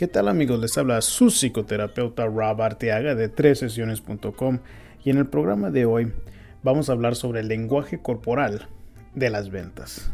¿Qué 0.00 0.08
tal 0.08 0.28
amigos? 0.28 0.58
Les 0.58 0.78
habla 0.78 1.02
su 1.02 1.26
psicoterapeuta 1.26 2.24
Rob 2.24 2.62
Arteaga 2.62 3.14
de 3.14 3.30
3sesiones.com 3.30 4.60
y 5.04 5.10
en 5.10 5.18
el 5.18 5.26
programa 5.26 5.70
de 5.70 5.84
hoy 5.84 6.14
vamos 6.62 6.88
a 6.88 6.92
hablar 6.92 7.16
sobre 7.16 7.40
el 7.40 7.48
lenguaje 7.48 8.00
corporal 8.00 8.66
de 9.14 9.28
las 9.28 9.50
ventas. 9.50 10.10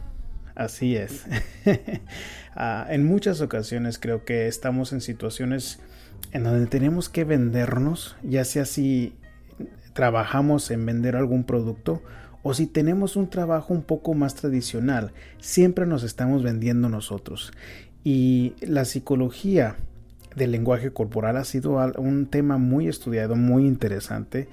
Así 0.57 0.97
es. 0.97 1.27
Ah, 2.59 2.87
en 2.89 3.07
muchas 3.07 3.43
ocasiones 3.43 3.99
creo 3.99 4.25
que 4.25 4.49
estamos 4.49 4.95
en 4.95 5.03
situaciones 5.03 5.79
en 6.33 6.43
donde 6.43 6.67
tenemos 6.67 7.11
que 7.11 7.25
vendernos, 7.25 8.17
ya 8.23 8.45
sea 8.45 8.65
si 8.65 9.13
trabajamos 9.93 10.71
en 10.71 10.87
vender 10.87 11.17
algún 11.17 11.45
producto 11.45 12.03
o 12.43 12.55
si 12.55 12.67
tenemos 12.67 13.17
un 13.17 13.29
trabajo 13.29 13.75
un 13.75 13.83
poco 13.83 14.15
más 14.15 14.37
tradicional, 14.37 15.13
siempre 15.39 15.85
nos 15.85 16.03
estamos 16.03 16.45
vendiendo 16.45 16.89
nosotros. 16.89 17.53
Y 18.09 18.55
la 18.61 18.85
psicología 18.85 19.75
del 20.37 20.53
lenguaje 20.53 20.93
corporal 20.93 21.37
ha 21.37 21.45
sido 21.45 21.73
un 21.99 22.27
tema 22.27 22.57
muy 22.57 22.87
estudiado, 22.87 23.35
muy 23.35 23.67
interesante. 23.67 24.47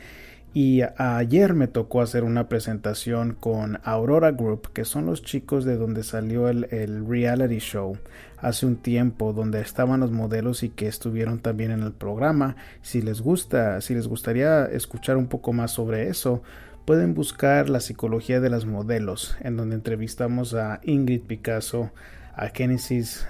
Y 0.56 0.82
ayer 0.98 1.54
me 1.54 1.68
tocó 1.68 2.02
hacer 2.02 2.24
una 2.24 2.50
presentación 2.50 3.38
con 3.40 3.80
Aurora 3.84 4.32
Group, 4.32 4.74
que 4.74 4.86
son 4.86 5.06
los 5.06 5.22
chicos 5.22 5.66
de 5.66 5.78
donde 5.78 6.02
salió 6.02 6.50
el, 6.50 6.68
el, 6.72 7.08
reality 7.08 7.60
show 7.60 7.96
hace 8.40 8.66
un 8.66 8.78
tiempo, 8.78 9.34
donde 9.34 9.62
estaban 9.62 10.00
los 10.00 10.10
modelos 10.10 10.64
y 10.64 10.70
que 10.70 10.88
estuvieron 10.88 11.38
también 11.38 11.70
en 11.70 11.84
el 11.84 11.92
programa. 11.92 12.56
Si 12.82 13.04
les 13.04 13.22
gusta, 13.22 13.82
si 13.82 13.94
les 13.94 14.08
gustaría 14.08 14.66
escuchar 14.66 15.16
un 15.16 15.28
poco 15.28 15.54
más 15.54 15.70
sobre 15.70 16.10
eso, 16.10 16.42
pueden 16.86 17.14
buscar 17.14 17.70
la 17.70 17.82
psicología 17.82 18.40
de 18.40 18.50
las 18.50 18.66
modelos, 18.66 19.38
en 19.42 19.58
donde 19.58 19.76
entrevistamos 19.76 20.56
a 20.56 20.82
Ingrid 20.84 21.22
Picasso, 21.22 21.92
a 22.36 22.50
Genesis 22.50 23.28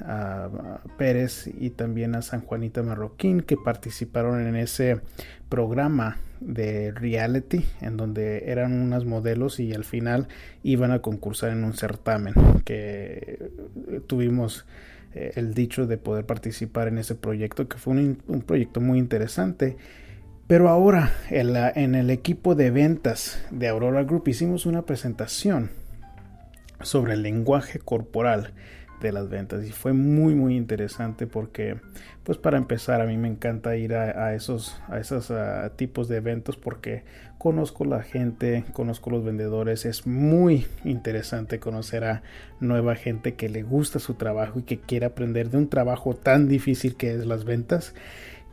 Pérez 0.97 1.47
y 1.47 1.71
también 1.71 2.15
a 2.15 2.21
San 2.21 2.41
Juanita 2.41 2.83
Marroquín 2.83 3.41
que 3.41 3.57
participaron 3.57 4.45
en 4.45 4.55
ese 4.55 5.01
programa 5.49 6.17
de 6.39 6.91
reality 6.91 7.65
en 7.81 7.97
donde 7.97 8.49
eran 8.51 8.73
unas 8.73 9.05
modelos 9.05 9.59
y 9.59 9.73
al 9.73 9.83
final 9.83 10.27
iban 10.63 10.91
a 10.91 10.99
concursar 10.99 11.51
en 11.51 11.63
un 11.63 11.73
certamen 11.73 12.33
que 12.65 13.51
tuvimos 14.07 14.65
eh, 15.13 15.33
el 15.35 15.53
dicho 15.53 15.85
de 15.85 15.97
poder 15.97 16.25
participar 16.25 16.87
en 16.87 16.97
ese 16.97 17.15
proyecto 17.15 17.67
que 17.67 17.77
fue 17.77 17.93
un, 17.93 18.43
proyecto 18.45 18.81
muy 18.81 18.99
interesante. 18.99 19.77
Pero 20.47 20.69
ahora 20.69 21.13
en, 21.29 21.55
en 21.55 21.95
el 21.95 22.09
equipo 22.09 22.55
de 22.55 22.71
ventas 22.71 23.43
de 23.51 23.67
Aurora 23.67 24.03
Group 24.03 24.27
hicimos 24.27 24.65
una 24.65 24.83
presentación 24.83 25.71
sobre 26.81 27.13
el 27.13 27.21
lenguaje 27.21 27.79
corporal 27.79 28.53
de 29.03 29.11
las 29.11 29.29
ventas. 29.29 29.65
Y 29.67 29.71
fue 29.71 29.93
muy 29.93 30.33
muy 30.33 30.55
interesante 30.55 31.27
porque 31.27 31.79
pues 32.23 32.37
para 32.37 32.57
empezar 32.57 33.01
a 33.01 33.05
mí 33.05 33.17
me 33.17 33.27
encanta 33.27 33.75
ir 33.75 33.93
a, 33.93 34.33
esos 34.33 34.81
a 34.87 34.99
esos 34.99 35.31
tipos 35.75 36.08
de 36.08 36.17
eventos 36.17 36.58
porque 36.58 37.03
conozco 37.37 37.86
la 37.86 38.02
gente 38.02 38.65
conozco 38.73 39.11
los 39.11 39.23
vendedores. 39.23 39.86
Es 39.86 40.08
muy 40.08 40.65
interesante 40.83 41.59
conocer 41.59 42.05
a 42.05 42.23
nueva 42.59 42.95
gente 42.95 43.36
que 43.36 43.49
le 43.49 43.61
gusta 43.61 43.99
su 43.99 44.15
trabajo 44.15 44.59
y 44.59 44.63
que 44.63 44.80
quiere 44.80 45.05
aprender 45.05 45.49
de 45.49 45.58
un 45.58 45.67
trabajo 45.67 46.15
tan 46.15 46.47
difícil 46.47 46.95
que 46.95 47.13
es 47.13 47.25
las 47.25 47.43
ventas 47.45 47.93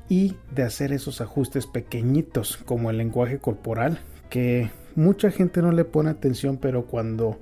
y 0.08 0.34
de 0.54 0.64
hacer 0.64 0.92
esos 0.92 1.20
ajustes 1.20 1.66
pequeñitos 1.66 2.56
como 2.56 2.90
el 2.90 2.98
lenguaje 2.98 3.38
corporal 3.38 4.00
que 4.28 4.70
mucha 4.96 5.30
gente 5.30 5.62
no 5.62 5.70
le 5.70 5.84
pone 5.84 6.10
atención 6.10 6.56
pero 6.56 6.86
cuando 6.86 7.38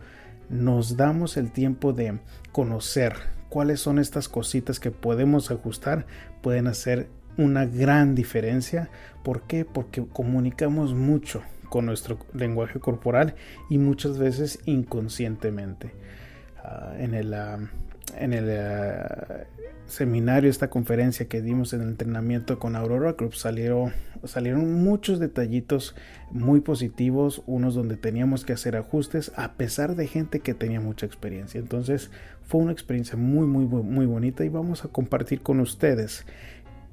nos 0.48 0.97
damos 0.97 1.36
el 1.36 1.50
tiempo 1.50 1.92
de 1.92 2.19
conocer 2.53 3.14
cuáles 3.48 3.81
son 3.81 3.98
estas 3.98 4.28
cositas 4.28 4.81
que 4.81 4.91
podemos 4.91 5.50
ajustar, 5.50 6.06
pueden 6.42 6.66
hacer 6.66 7.09
una 7.36 7.66
gran 7.66 8.14
diferencia. 8.14 8.91
¿Por 9.22 9.42
qué? 9.42 9.64
Porque 9.64 10.04
comunicamos 10.06 10.94
mucho 10.94 11.42
con 11.69 11.86
nuestro 11.86 12.19
lenguaje 12.34 12.81
corporal 12.81 13.34
y 13.69 13.78
muchas 13.78 14.19
veces 14.19 14.59
inconscientetemente. 14.64 15.92
Ah, 16.62 16.94
en 16.98 17.15
el, 17.15 17.32
ah, 17.34 17.59
en 18.16 18.32
el 18.32 18.50
ah, 18.50 19.44
seminario, 19.88 20.50
esta 20.50 20.71
conferencia 20.71 21.26
que 21.26 21.41
dimos 21.41 21.72
en 21.72 21.81
el 21.81 21.88
entrenamiento 21.88 22.59
con 22.59 22.76
Aurora 22.76 23.15
Group, 23.15 23.34
salieron, 23.34 23.93
salieron 24.25 24.75
muchos 24.75 25.19
detallitos 25.19 25.97
muy 26.31 26.60
positivos, 26.60 27.43
unos 27.47 27.75
donde 27.75 27.97
teníamos 27.97 28.44
que 28.44 28.53
hacer 28.53 28.77
ajustes, 28.77 29.32
a 29.34 29.54
pesar 29.54 29.97
de 29.97 30.06
gente 30.06 30.41
que 30.41 30.54
tenía 30.54 30.81
mucha 30.81 31.06
experiencia. 31.06 31.59
Entonces 31.59 32.10
fue 32.43 32.60
una 32.60 32.72
experiencia 32.72 33.16
muy, 33.16 33.47
muy, 33.47 33.65
muy 33.65 34.06
bonita 34.06 34.44
y 34.44 34.48
vamos 34.48 34.84
a 34.84 34.88
compartir 34.88 35.41
con 35.41 35.59
ustedes 35.59 36.25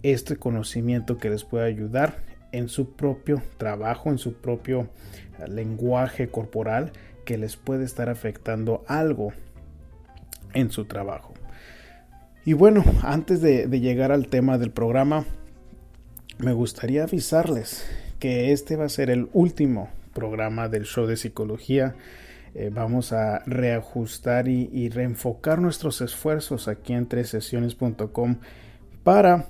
este 0.01 0.37
conocimiento 0.37 1.17
que 1.17 1.29
les 1.29 1.43
puede 1.43 1.65
ayudar 1.65 2.17
en 2.51 2.69
su 2.69 2.95
propio 2.95 3.41
trabajo, 3.57 4.09
en 4.09 4.17
su 4.17 4.33
propio 4.33 4.89
lenguaje 5.47 6.29
corporal 6.29 6.91
que 7.25 7.37
les 7.37 7.57
puede 7.57 7.83
estar 7.83 8.09
afectando 8.09 8.83
algo 8.87 9.33
en 10.53 10.71
su 10.71 10.85
trabajo. 10.85 11.34
Y 12.47 12.53
bueno, 12.53 12.83
antes 13.01 13.41
de, 13.41 13.67
llegar 13.79 14.11
al 14.11 14.27
tema 14.27 14.59
del 14.59 14.69
programa, 14.69 15.25
me 16.37 16.53
gustaría 16.53 17.03
avisarles 17.03 17.83
que 18.19 18.51
este 18.51 18.75
va 18.75 18.85
a 18.85 18.89
ser 18.89 19.09
el 19.09 19.29
último 19.33 19.89
programa 20.13 20.69
del 20.69 20.83
show 20.83 21.07
de 21.07 21.17
psicología. 21.17 21.95
Eh, 22.53 22.69
vamos 22.71 23.13
a 23.13 23.39
reajustar 23.47 24.47
y, 24.47 24.89
reenfocar 24.89 25.59
nuestros 25.59 26.01
esfuerzos 26.01 26.67
aquí 26.67 26.93
en 26.93 27.09
sesiones.com 27.09 28.35
para 29.03 29.47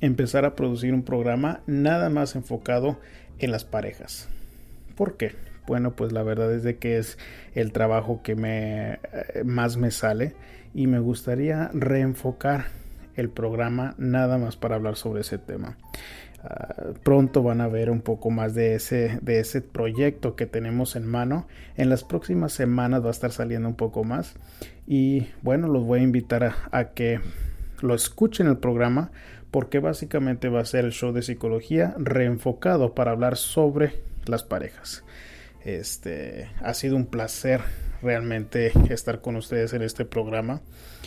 empezar 0.00 0.46
a 0.46 0.56
producir 0.56 0.94
un 0.94 1.02
programa 1.02 1.60
nada 1.66 2.08
más 2.08 2.36
enfocado 2.36 2.98
en 3.38 3.50
las 3.50 3.66
parejas. 3.66 4.30
¿Por 4.96 5.18
qué? 5.18 5.32
Bueno, 5.66 5.94
pues 5.94 6.12
la 6.12 6.22
verdad 6.22 6.54
es 6.54 6.62
de 6.62 6.78
que 6.78 6.96
es 6.96 7.18
el 7.54 7.70
trabajo 7.72 8.22
que 8.22 8.34
me, 8.34 8.92
eh, 8.92 9.44
más 9.44 9.76
me 9.76 9.90
sale 9.90 10.34
y 10.74 10.86
me 10.86 10.98
gustaría 10.98 11.70
reenfocar 11.72 12.66
el 13.16 13.30
programa 13.30 13.94
nada 13.98 14.38
más 14.38 14.56
para 14.56 14.76
hablar 14.76 14.96
sobre 14.96 15.22
ese 15.22 15.38
tema. 15.38 15.76
Ah, 16.42 16.92
pronto 17.02 17.42
van 17.42 17.60
a 17.60 17.66
ver 17.66 17.90
un 17.90 18.00
poco 18.00 18.30
más 18.30 18.54
de 18.54 18.74
ese, 18.74 19.18
de 19.22 19.40
ese 19.40 19.60
proyecto 19.60 20.36
que 20.36 20.46
tenemos 20.46 20.94
en 20.94 21.06
mano. 21.06 21.48
En 21.76 21.90
las 21.90 22.04
próximas 22.04 22.52
semanas 22.52 23.02
va 23.02 23.08
a 23.08 23.10
estar 23.10 23.32
saliendo 23.32 23.68
un 23.68 23.74
poco 23.74 24.04
más. 24.04 24.36
Y 24.86 25.26
bueno, 25.42 25.66
los 25.66 25.84
voy 25.84 26.00
a 26.00 26.04
invitar 26.04 26.44
a, 26.44 26.56
a 26.70 26.90
que 26.90 27.20
lo 27.80 27.94
escuchen 27.94 28.46
el 28.46 28.58
programa 28.58 29.10
porque 29.50 29.80
básicamente 29.80 30.48
va 30.48 30.60
a 30.60 30.64
ser 30.64 30.84
el 30.84 30.92
show 30.92 31.12
de 31.12 31.22
psicología 31.22 31.94
reenfocado 31.98 32.94
para 32.94 33.12
hablar 33.12 33.36
sobre 33.36 34.02
las 34.26 34.44
parejas. 34.44 35.04
Este 35.64 36.48
ha 36.60 36.74
sido 36.74 36.96
un 36.96 37.06
placer 37.06 37.62
realmente 38.02 38.72
estar 38.92 39.20
con 39.20 39.36
ustedes 39.36 39.72
en 39.72 39.82
este 39.82 40.04
programa 40.04 40.60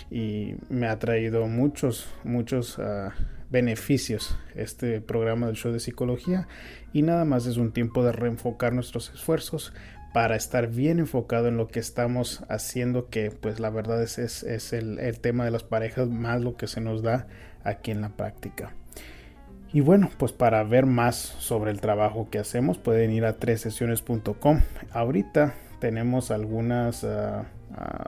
y 0.09 0.55
me 0.69 0.87
ha 0.87 0.99
traído 0.99 1.47
muchos, 1.47 2.07
muchos 2.23 2.77
uh, 2.77 3.11
beneficios 3.49 4.37
este 4.55 5.01
programa 5.01 5.47
del 5.47 5.55
show 5.55 5.71
de 5.71 5.79
psicología 5.79 6.47
y 6.93 7.01
nada 7.01 7.25
más 7.25 7.45
es 7.45 7.57
un 7.57 7.71
tiempo 7.71 8.03
de 8.03 8.11
reenfocar 8.11 8.73
nuestros 8.73 9.11
esfuerzos 9.13 9.73
para 10.13 10.35
estar 10.35 10.67
bien 10.67 10.99
enfocado 10.99 11.47
en 11.47 11.57
lo 11.57 11.67
que 11.67 11.79
estamos 11.79 12.43
haciendo 12.49 13.09
que 13.09 13.31
pues 13.31 13.59
la 13.59 13.69
verdad 13.69 14.01
es, 14.01 14.17
es, 14.19 14.43
es 14.43 14.73
el, 14.73 15.19
tema 15.21 15.45
de 15.45 15.51
las 15.51 15.63
parejas 15.63 16.09
más 16.09 16.41
lo 16.41 16.57
que 16.57 16.67
se 16.67 16.81
nos 16.81 17.01
da 17.01 17.27
aquí 17.63 17.91
en 17.91 18.01
la 18.01 18.09
práctica. 18.09 18.73
Y 19.73 19.79
bueno, 19.79 20.09
pues 20.17 20.33
para 20.33 20.63
ver 20.63 20.85
más 20.85 21.15
sobre 21.15 21.71
el 21.71 21.79
trabajo 21.79 22.29
que 22.29 22.39
hacemos 22.39 22.77
pueden 22.77 23.11
ir 23.11 23.23
a 23.23 23.39
3sesiones.com. 23.39 24.59
Ahorita 24.91 25.53
tenemos 25.81 26.29
algunas, 26.29 27.03
ah, 27.03 27.45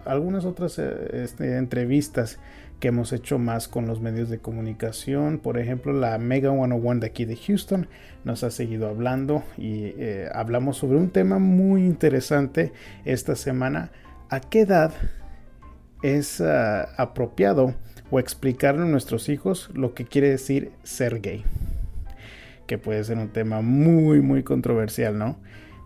algunas 0.06 0.46
otras 0.46 0.78
eh, 0.78 1.24
este, 1.24 1.58
entrevistas 1.58 2.40
que 2.80 2.90
hemos 2.90 3.12
hecho 3.14 3.40
más 3.40 3.68
con 3.68 3.88
los 3.88 4.00
medios 4.00 4.30
de 4.30 4.38
comunicación. 4.38 5.40
Por 5.40 5.58
ejemplo, 5.58 5.92
la 5.92 6.18
Mega 6.20 6.52
101 6.52 7.00
de 7.00 7.08
aquí 7.08 7.26
de 7.26 7.36
Houston 7.36 7.88
nos 8.24 8.44
ha 8.44 8.52
seguido 8.52 8.88
hablando 8.88 9.44
y 9.58 9.86
eh, 9.98 10.30
hablamos 10.34 10.78
sobre 10.78 11.00
un 11.00 11.10
tema 11.10 11.40
muy 11.40 11.84
interesante 11.84 12.72
esta 13.06 13.36
semana. 13.36 13.92
¿A 14.30 14.40
qué 14.40 14.62
edad 14.62 14.94
es 16.04 16.42
ah, 16.42 16.90
apropiado 16.98 17.74
o 18.12 18.20
explicarle 18.20 18.84
a 18.84 18.86
nuestros 18.86 19.30
hijos 19.30 19.72
lo 19.74 19.96
que 19.96 20.06
quiere 20.06 20.30
decir 20.30 20.72
ser 20.84 21.22
gay? 21.22 21.44
Que 22.68 22.78
puede 22.78 23.04
ser 23.04 23.18
un 23.18 23.30
tema 23.30 23.62
muy, 23.62 24.22
muy 24.22 24.44
controversial, 24.44 25.18
¿no? 25.18 25.38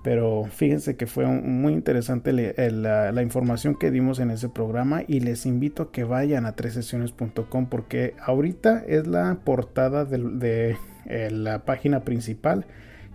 Pero 0.08 0.46
fíjense 0.46 0.96
que 0.96 1.06
fue 1.06 1.26
muy 1.26 1.74
interesante 1.74 2.32
la, 2.32 3.22
información 3.22 3.76
que 3.76 3.92
dimos 3.92 4.20
en 4.20 4.32
ese 4.32 4.48
programa 4.48 5.04
y 5.06 5.20
les 5.20 5.46
invito 5.46 5.84
a 5.84 5.92
que 5.92 6.06
vayan 6.06 6.46
a 6.46 6.56
tresesiones.com 6.56 7.66
porque 7.66 8.14
ahorita 8.22 8.86
es 8.88 9.06
la 9.06 9.40
portada 9.44 10.06
de, 10.06 10.78
eh, 11.08 11.30
la 11.30 11.66
página 11.66 12.06
principal 12.06 12.66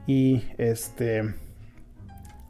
y 0.07 0.43
este 0.59 1.35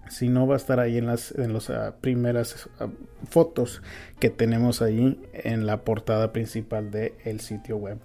si 0.09 0.29
no 0.29 0.49
va 0.49 0.55
a 0.55 0.57
estar 0.57 0.81
ahí 0.81 0.99
en 0.99 1.07
las, 1.07 1.31
en 1.39 1.53
las 1.53 1.71
ah, 1.71 1.95
primeras 2.01 2.69
ah, 2.81 2.89
fotos 3.31 3.81
que 4.19 4.29
tenemos 4.29 4.83
ahí 4.83 5.21
en 5.35 5.67
la 5.67 5.85
portada 5.85 6.33
principal 6.33 6.91
del 6.91 7.39
sitio 7.39 7.77
web. 7.77 7.99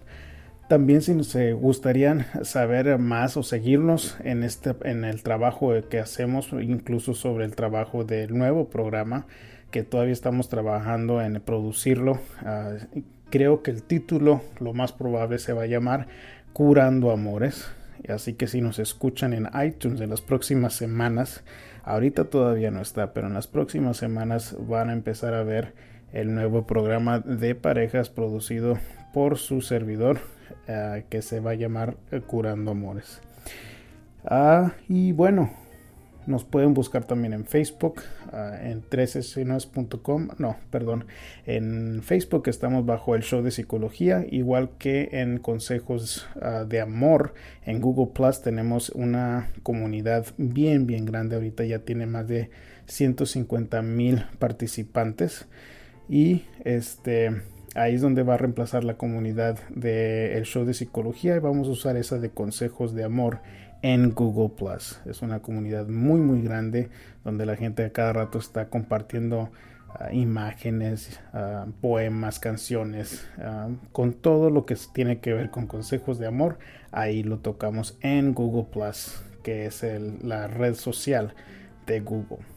También 0.68 1.02
si 1.02 1.14
nos 1.14 1.36
gustarían 1.56 2.26
saber 2.44 2.98
más 2.98 3.38
o 3.38 3.44
seguirnos 3.44 4.18
en, 4.24 4.44
este, 4.44 4.76
en 4.84 5.06
el 5.06 5.24
trabajo 5.24 5.74
que 5.90 6.00
hacemos, 6.00 6.50
incluso 6.52 7.14
sobre 7.14 7.46
el 7.46 7.56
trabajo 7.56 8.04
del 8.04 8.38
nuevo 8.38 8.70
programa 8.70 9.28
que 9.72 9.84
todavía 9.84 10.14
estamos 10.14 10.50
trabajando 10.50 11.22
en 11.22 11.42
producirlo. 11.42 12.20
Ah, 12.42 12.74
creo 13.30 13.64
que 13.64 13.72
el 13.72 13.84
título 13.84 14.42
lo 14.60 14.74
más 14.74 14.92
probable 14.92 15.40
se 15.40 15.54
va 15.54 15.64
a 15.64 15.68
llamar 15.68 16.08
Curando 16.54 17.12
Amores. 17.12 17.70
Así 18.08 18.34
que 18.34 18.48
si 18.48 18.62
nos 18.62 18.80
escuchan 18.80 19.34
en 19.34 19.50
iTunes 19.66 20.02
en 20.02 20.10
las 20.10 20.22
próximas 20.22 20.74
semanas, 20.74 21.44
ahorita 21.84 22.26
todavía 22.26 22.72
no 22.72 22.82
está, 22.82 23.14
pero 23.14 23.28
en 23.28 23.34
las 23.34 23.48
próximas 23.48 23.98
semanas 23.98 24.56
van 24.60 24.90
a 24.90 24.94
empezar 24.94 25.34
a 25.34 25.44
ver 25.44 25.74
el 26.14 26.34
nuevo 26.34 26.68
programa 26.68 27.20
de 27.20 27.56
parejas 27.56 28.10
producido 28.10 28.78
por 29.14 29.38
su 29.38 29.62
servidor 29.62 30.20
eh, 30.68 31.06
que 31.10 31.22
se 31.22 31.40
va 31.40 31.52
a 31.52 31.56
llamar 31.56 31.98
eh, 32.12 32.22
Curando 32.22 32.72
Amores. 32.72 33.22
Ah, 34.26 34.74
y 34.90 35.14
bueno, 35.14 35.50
nos 36.28 36.44
pueden 36.44 36.74
buscar 36.74 37.06
también 37.06 37.32
en 37.32 37.46
Facebook, 37.46 38.02
ah, 38.34 38.58
en 38.62 38.82
13 38.82 39.46
No, 39.46 40.58
perdón. 40.70 41.06
En 41.46 42.02
Facebook 42.04 42.50
estamos 42.50 42.86
bajo 42.86 43.16
el 43.16 43.24
show 43.24 43.42
de 43.42 43.52
psicología, 43.52 44.26
igual 44.30 44.72
que 44.78 45.08
en 45.14 45.40
consejos 45.40 46.28
ah, 46.42 46.66
de 46.68 46.82
amor. 46.82 47.34
En 47.66 47.80
Google 47.80 48.12
Plus 48.14 48.42
tenemos 48.42 48.90
una 48.90 49.50
comunidad 49.64 50.26
bien, 50.38 50.86
bien 50.86 51.06
grande. 51.06 51.38
Ahorita 51.38 51.64
ya 51.64 51.80
tiene 51.80 52.06
más 52.06 52.28
de 52.28 52.50
150 52.88 53.82
mil 53.82 54.26
participantes. 54.38 55.48
Y 56.10 56.44
este 56.66 57.42
Ahí 57.78 57.94
es 57.94 58.02
donde 58.02 58.24
va 58.24 58.34
a 58.34 58.38
reemplazar 58.38 58.84
la 58.84 58.98
comunidad 58.98 59.60
del 59.70 60.44
show 60.46 60.66
de 60.66 60.74
psicología 60.74 61.36
y 61.36 61.40
vamos 61.40 61.68
a 61.68 61.72
usar 61.72 61.96
esa 61.96 62.18
de 62.18 62.32
consejos 62.32 62.96
de 62.96 63.04
amor 63.04 63.40
en 63.84 64.16
Google 64.16 64.50
Plus. 64.58 65.00
Es 65.06 65.22
una 65.22 65.44
comunidad 65.44 65.88
muy 65.88 66.20
muy 66.20 66.42
grande 66.42 66.90
donde 67.24 67.46
la 67.46 67.56
gente 67.56 67.86
a 67.86 67.92
cada 67.92 68.14
rato 68.14 68.40
está 68.40 68.72
compartiendo 68.72 69.52
ah, 69.90 70.12
imágenes, 70.12 71.20
ah, 71.34 71.68
poemas, 71.80 72.40
canciones, 72.40 73.28
ah, 73.38 73.70
con 73.92 74.14
todo 74.14 74.50
lo 74.50 74.66
que 74.66 74.76
tiene 74.92 75.20
que 75.20 75.34
ver 75.34 75.52
con 75.52 75.68
consejos 75.68 76.18
de 76.18 76.26
amor. 76.26 76.58
Ahí 76.92 77.22
lo 77.22 77.38
tocamos 77.38 78.00
en 78.02 78.34
Google 78.34 78.72
Plus, 78.74 79.22
que 79.44 79.68
es 79.68 79.86
la 80.24 80.48
red 80.48 80.74
social 80.74 81.36
de 81.86 82.00
Google. 82.00 82.57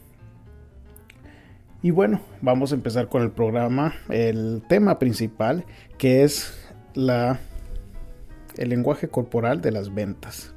Y 1.83 1.89
bueno, 1.89 2.21
vamos 2.41 2.71
a 2.71 2.75
empezar 2.75 3.09
con 3.09 3.23
el 3.23 3.31
programa, 3.31 3.95
el 4.09 4.61
tema 4.67 4.99
principal, 4.99 5.65
que 5.97 6.23
es 6.23 6.53
la, 6.93 7.39
el 8.55 8.69
lenguaje 8.69 9.07
corporal 9.07 9.61
de 9.61 9.71
las 9.71 9.91
ventas. 9.91 10.53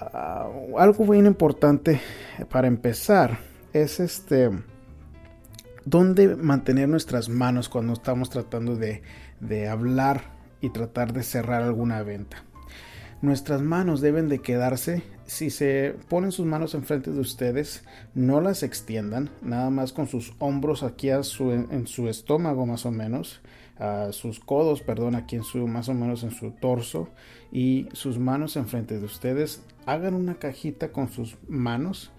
Ah, 0.00 0.48
algo 0.78 1.04
bien 1.06 1.26
importante 1.26 2.00
para 2.50 2.66
empezar 2.66 3.38
es 3.72 4.00
este 4.00 4.50
dónde 5.84 6.34
mantener 6.34 6.88
nuestras 6.88 7.28
manos 7.28 7.68
cuando 7.68 7.92
estamos 7.92 8.30
tratando 8.30 8.74
de, 8.74 9.02
de 9.38 9.68
hablar 9.68 10.22
y 10.60 10.70
tratar 10.70 11.12
de 11.12 11.22
cerrar 11.22 11.62
alguna 11.62 12.02
venta. 12.02 12.42
Nuestras 13.22 13.62
manos 13.62 14.00
deben 14.00 14.28
de 14.28 14.40
quedarse 14.40 15.04
si 15.30 15.50
se 15.50 15.94
ponen 16.08 16.32
sus 16.32 16.44
manos 16.44 16.74
enfrente 16.74 17.12
de 17.12 17.20
ustedes, 17.20 17.84
no 18.14 18.40
las 18.40 18.64
extiendan, 18.64 19.30
nada 19.42 19.70
más 19.70 19.92
con 19.92 20.08
sus 20.08 20.34
hombros 20.40 20.82
aquí 20.82 21.08
en 21.10 21.22
su 21.86 22.08
estómago 22.08 22.66
más 22.66 22.84
o 22.84 22.90
menos, 22.90 23.40
sus 24.10 24.40
codos, 24.40 24.82
perdón, 24.82 25.14
aquí 25.14 25.36
en 25.36 25.44
su 25.44 25.68
más 25.68 25.88
o 25.88 25.94
menos 25.94 26.24
en 26.24 26.32
su 26.32 26.50
torso 26.50 27.10
y 27.52 27.86
sus 27.92 28.18
manos 28.18 28.56
enfrente 28.56 28.98
de 28.98 29.04
ustedes. 29.04 29.62
Hagan 29.86 30.14
una 30.14 30.34
cajita 30.34 30.90
con 30.90 31.08
sus 31.08 31.36
manos. 31.46 32.10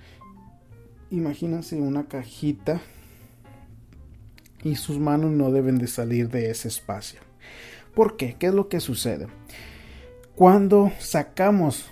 Imagínense 1.10 1.82
una 1.82 2.06
cajita 2.06 2.80
y 4.64 4.78
sus 4.78 5.00
manos 5.00 5.32
no 5.32 5.52
deben 5.52 5.80
de 5.80 5.88
salir 5.88 6.30
de 6.30 6.50
ese 6.50 6.70
espacio. 6.70 7.20
¿Por 7.94 8.16
qué? 8.16 8.38
¿Qué 8.40 8.48
es 8.48 8.54
lo 8.54 8.70
que 8.70 8.80
sucede? 8.80 9.28
Cuando 10.34 10.94
sacamos 11.00 11.92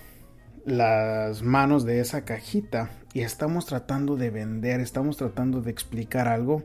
las 0.65 1.41
manos 1.41 1.85
de 1.85 2.00
esa 2.00 2.25
cajita 2.25 2.91
y 3.13 3.21
estamos 3.21 3.65
tratando 3.65 4.15
de 4.15 4.29
vender, 4.29 4.79
estamos 4.79 5.17
tratando 5.17 5.61
de 5.61 5.71
explicar 5.71 6.27
algo, 6.27 6.63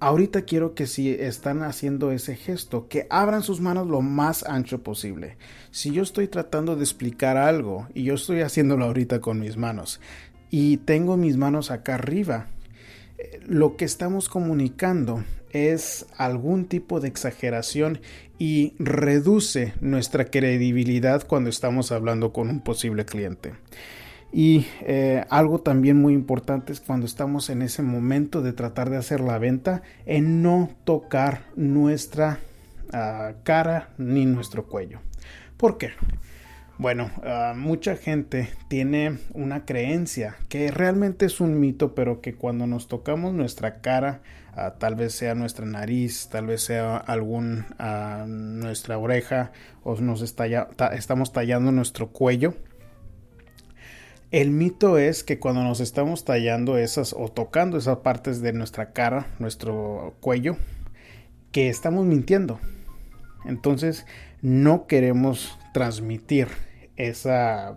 ahorita 0.00 0.42
quiero 0.42 0.74
que 0.74 0.86
si 0.86 1.10
están 1.10 1.62
haciendo 1.62 2.12
ese 2.12 2.36
gesto, 2.36 2.88
que 2.88 3.06
abran 3.10 3.42
sus 3.42 3.60
manos 3.60 3.86
lo 3.86 4.02
más 4.02 4.44
ancho 4.44 4.82
posible. 4.82 5.36
Si 5.70 5.90
yo 5.92 6.02
estoy 6.02 6.28
tratando 6.28 6.76
de 6.76 6.84
explicar 6.84 7.36
algo 7.36 7.88
y 7.94 8.04
yo 8.04 8.14
estoy 8.14 8.42
haciéndolo 8.42 8.84
ahorita 8.84 9.20
con 9.20 9.40
mis 9.40 9.56
manos 9.56 10.00
y 10.50 10.76
tengo 10.78 11.16
mis 11.16 11.36
manos 11.36 11.70
acá 11.70 11.94
arriba, 11.94 12.48
lo 13.46 13.76
que 13.76 13.84
estamos 13.84 14.28
comunicando 14.28 15.24
es 15.50 16.06
algún 16.16 16.66
tipo 16.66 17.00
de 17.00 17.08
exageración 17.08 18.00
y 18.38 18.74
reduce 18.78 19.74
nuestra 19.80 20.26
credibilidad 20.26 21.26
cuando 21.26 21.50
estamos 21.50 21.92
hablando 21.92 22.32
con 22.32 22.48
un 22.48 22.60
posible 22.60 23.04
cliente. 23.04 23.52
Y 24.32 24.66
eh, 24.80 25.24
algo 25.30 25.60
también 25.60 26.00
muy 26.00 26.12
importante 26.12 26.72
es 26.72 26.80
cuando 26.80 27.06
estamos 27.06 27.50
en 27.50 27.62
ese 27.62 27.82
momento 27.82 28.42
de 28.42 28.52
tratar 28.52 28.90
de 28.90 28.96
hacer 28.96 29.20
la 29.20 29.38
venta, 29.38 29.82
en 30.06 30.42
no 30.42 30.70
tocar 30.84 31.44
nuestra 31.54 32.40
ah, 32.92 33.34
cara 33.44 33.90
ni 33.96 34.26
nuestro 34.26 34.66
cuello. 34.66 34.98
¿Por 35.56 35.78
qué? 35.78 35.90
Bueno, 36.76 37.10
ah, 37.22 37.54
mucha 37.56 37.94
gente 37.96 38.48
tiene 38.66 39.18
una 39.32 39.64
creencia 39.64 40.36
que 40.48 40.72
realmente 40.72 41.24
es 41.26 41.40
un 41.40 41.60
mito, 41.60 41.94
pero 41.94 42.20
que 42.20 42.34
cuando 42.34 42.66
nos 42.66 42.88
tocamos 42.88 43.32
nuestra 43.32 43.80
cara, 43.80 44.22
ah, 44.56 44.74
tal 44.78 44.96
vez 44.96 45.14
sea 45.14 45.36
nuestra 45.36 45.66
nariz, 45.66 46.28
tal 46.32 46.46
vez 46.46 46.62
sea 46.62 46.96
algún 46.96 47.64
ah, 47.78 48.24
nuestra 48.26 48.98
oreja 48.98 49.52
o 49.84 49.94
nos 50.00 50.20
estamos 50.20 51.32
tallando 51.32 51.70
nuestro 51.70 52.08
cuello. 52.10 52.54
El 54.32 54.50
mito 54.50 54.98
es 54.98 55.22
que 55.22 55.38
cuando 55.38 55.62
nos 55.62 55.78
estamos 55.78 56.24
tallando 56.24 56.76
esas 56.76 57.12
o 57.16 57.28
tocando 57.28 57.78
esas 57.78 57.98
partes 57.98 58.40
de 58.40 58.52
nuestra 58.52 58.92
cara, 58.92 59.28
nuestro 59.38 60.16
cuello, 60.20 60.56
que 61.52 61.68
estamos 61.68 62.04
mintiendo. 62.04 62.58
Entonces, 63.44 64.06
no 64.42 64.86
queremos 64.86 65.58
transmitir 65.72 66.48
esa 66.96 67.76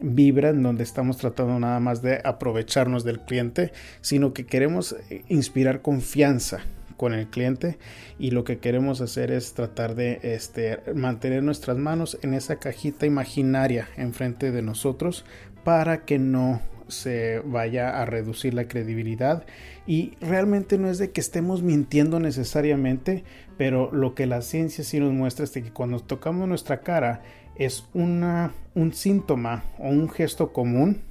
vibra 0.00 0.50
en 0.50 0.62
donde 0.62 0.82
estamos 0.82 1.18
tratando 1.18 1.58
nada 1.58 1.78
más 1.80 2.02
de 2.02 2.20
aprovecharnos 2.24 3.04
del 3.04 3.20
cliente, 3.20 3.72
sino 4.00 4.32
que 4.32 4.46
queremos 4.46 4.96
inspirar 5.28 5.82
confianza 5.82 6.60
con 6.96 7.14
el 7.14 7.28
cliente 7.28 7.78
y 8.18 8.30
lo 8.30 8.44
que 8.44 8.58
queremos 8.58 9.00
hacer 9.00 9.30
es 9.30 9.54
tratar 9.54 9.94
de 9.94 10.20
este, 10.22 10.80
mantener 10.94 11.42
nuestras 11.42 11.78
manos 11.78 12.18
en 12.20 12.34
esa 12.34 12.56
cajita 12.56 13.06
imaginaria 13.06 13.88
enfrente 13.96 14.52
de 14.52 14.60
nosotros 14.60 15.24
para 15.64 16.04
que 16.04 16.18
no 16.18 16.60
se 16.90 17.40
vaya 17.40 18.00
a 18.00 18.04
reducir 18.04 18.54
la 18.54 18.68
credibilidad 18.68 19.44
y 19.86 20.14
realmente 20.20 20.78
no 20.78 20.88
es 20.88 20.98
de 20.98 21.10
que 21.10 21.20
estemos 21.20 21.62
mintiendo 21.62 22.20
necesariamente, 22.20 23.24
pero 23.56 23.90
lo 23.92 24.14
que 24.14 24.26
la 24.26 24.42
ciencia 24.42 24.84
sí 24.84 25.00
nos 25.00 25.12
muestra 25.12 25.44
es 25.44 25.50
que 25.50 25.72
cuando 25.72 26.00
tocamos 26.00 26.48
nuestra 26.48 26.80
cara 26.80 27.22
es 27.56 27.88
una, 27.94 28.52
un 28.74 28.92
síntoma 28.92 29.64
o 29.78 29.88
un 29.88 30.08
gesto 30.08 30.52
común 30.52 31.02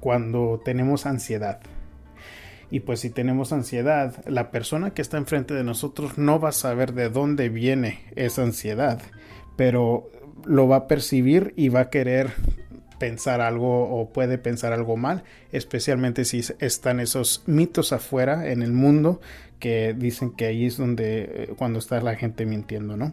cuando 0.00 0.60
tenemos 0.64 1.06
ansiedad. 1.06 1.60
Y 2.70 2.80
pues 2.80 3.00
si 3.00 3.10
tenemos 3.10 3.52
ansiedad, 3.52 4.24
la 4.26 4.50
persona 4.50 4.90
que 4.90 5.02
está 5.02 5.18
enfrente 5.18 5.54
de 5.54 5.64
nosotros 5.64 6.18
no 6.18 6.40
va 6.40 6.50
a 6.50 6.52
saber 6.52 6.94
de 6.94 7.10
dónde 7.10 7.48
viene 7.48 8.00
esa 8.16 8.42
ansiedad, 8.42 9.00
pero 9.56 10.10
lo 10.44 10.68
va 10.68 10.76
a 10.76 10.86
percibir 10.86 11.52
y 11.56 11.68
va 11.68 11.80
a 11.80 11.90
querer 11.90 12.32
pensar 12.98 13.40
algo 13.40 13.88
o 13.88 14.10
puede 14.10 14.38
pensar 14.38 14.72
algo 14.72 14.96
mal, 14.96 15.24
especialmente 15.52 16.24
si 16.24 16.42
están 16.58 17.00
esos 17.00 17.42
mitos 17.46 17.92
afuera 17.92 18.50
en 18.50 18.62
el 18.62 18.72
mundo 18.72 19.20
que 19.58 19.94
dicen 19.96 20.30
que 20.30 20.46
ahí 20.46 20.66
es 20.66 20.76
donde 20.76 21.22
eh, 21.22 21.54
cuando 21.56 21.78
está 21.78 22.00
la 22.00 22.16
gente 22.16 22.46
mintiendo, 22.46 22.96
¿no? 22.96 23.12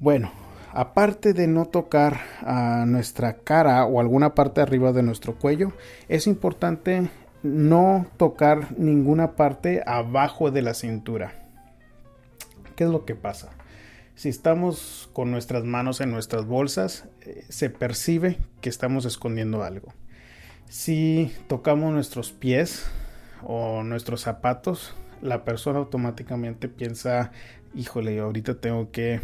Bueno, 0.00 0.32
aparte 0.72 1.32
de 1.32 1.46
no 1.46 1.66
tocar 1.66 2.20
a 2.40 2.84
nuestra 2.86 3.34
cara 3.34 3.84
o 3.84 4.00
alguna 4.00 4.34
parte 4.34 4.60
arriba 4.60 4.92
de 4.92 5.02
nuestro 5.02 5.34
cuello, 5.34 5.72
es 6.08 6.26
importante 6.26 7.10
no 7.42 8.06
tocar 8.16 8.78
ninguna 8.78 9.32
parte 9.32 9.82
abajo 9.86 10.50
de 10.50 10.62
la 10.62 10.74
cintura. 10.74 11.32
¿Qué 12.76 12.84
es 12.84 12.90
lo 12.90 13.04
que 13.04 13.14
pasa? 13.14 13.50
Si 14.14 14.28
estamos 14.28 15.08
con 15.12 15.30
nuestras 15.30 15.64
manos 15.64 16.00
en 16.00 16.10
nuestras 16.10 16.44
bolsas, 16.44 17.06
eh, 17.22 17.44
se 17.48 17.70
percibe 17.70 18.38
que 18.60 18.68
estamos 18.68 19.04
escondiendo 19.04 19.62
algo. 19.62 19.92
Si 20.68 21.32
tocamos 21.48 21.92
nuestros 21.92 22.30
pies 22.30 22.86
o 23.42 23.82
nuestros 23.82 24.20
zapatos, 24.20 24.94
la 25.22 25.44
persona 25.44 25.78
automáticamente 25.78 26.68
piensa, 26.68 27.32
híjole, 27.74 28.18
ahorita 28.20 28.60
tengo 28.60 28.90
que 28.90 29.20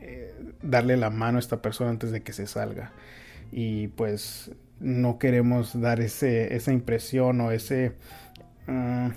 eh, 0.00 0.34
darle 0.62 0.96
la 0.96 1.10
mano 1.10 1.38
a 1.38 1.40
esta 1.40 1.62
persona 1.62 1.90
antes 1.90 2.10
de 2.12 2.22
que 2.22 2.32
se 2.32 2.46
salga. 2.46 2.92
Y 3.50 3.88
pues 3.88 4.50
no 4.80 5.18
queremos 5.18 5.80
dar 5.80 6.00
ese, 6.00 6.54
esa 6.54 6.72
impresión 6.72 7.40
o 7.40 7.50
ese... 7.50 7.92
Mm, 8.66 9.08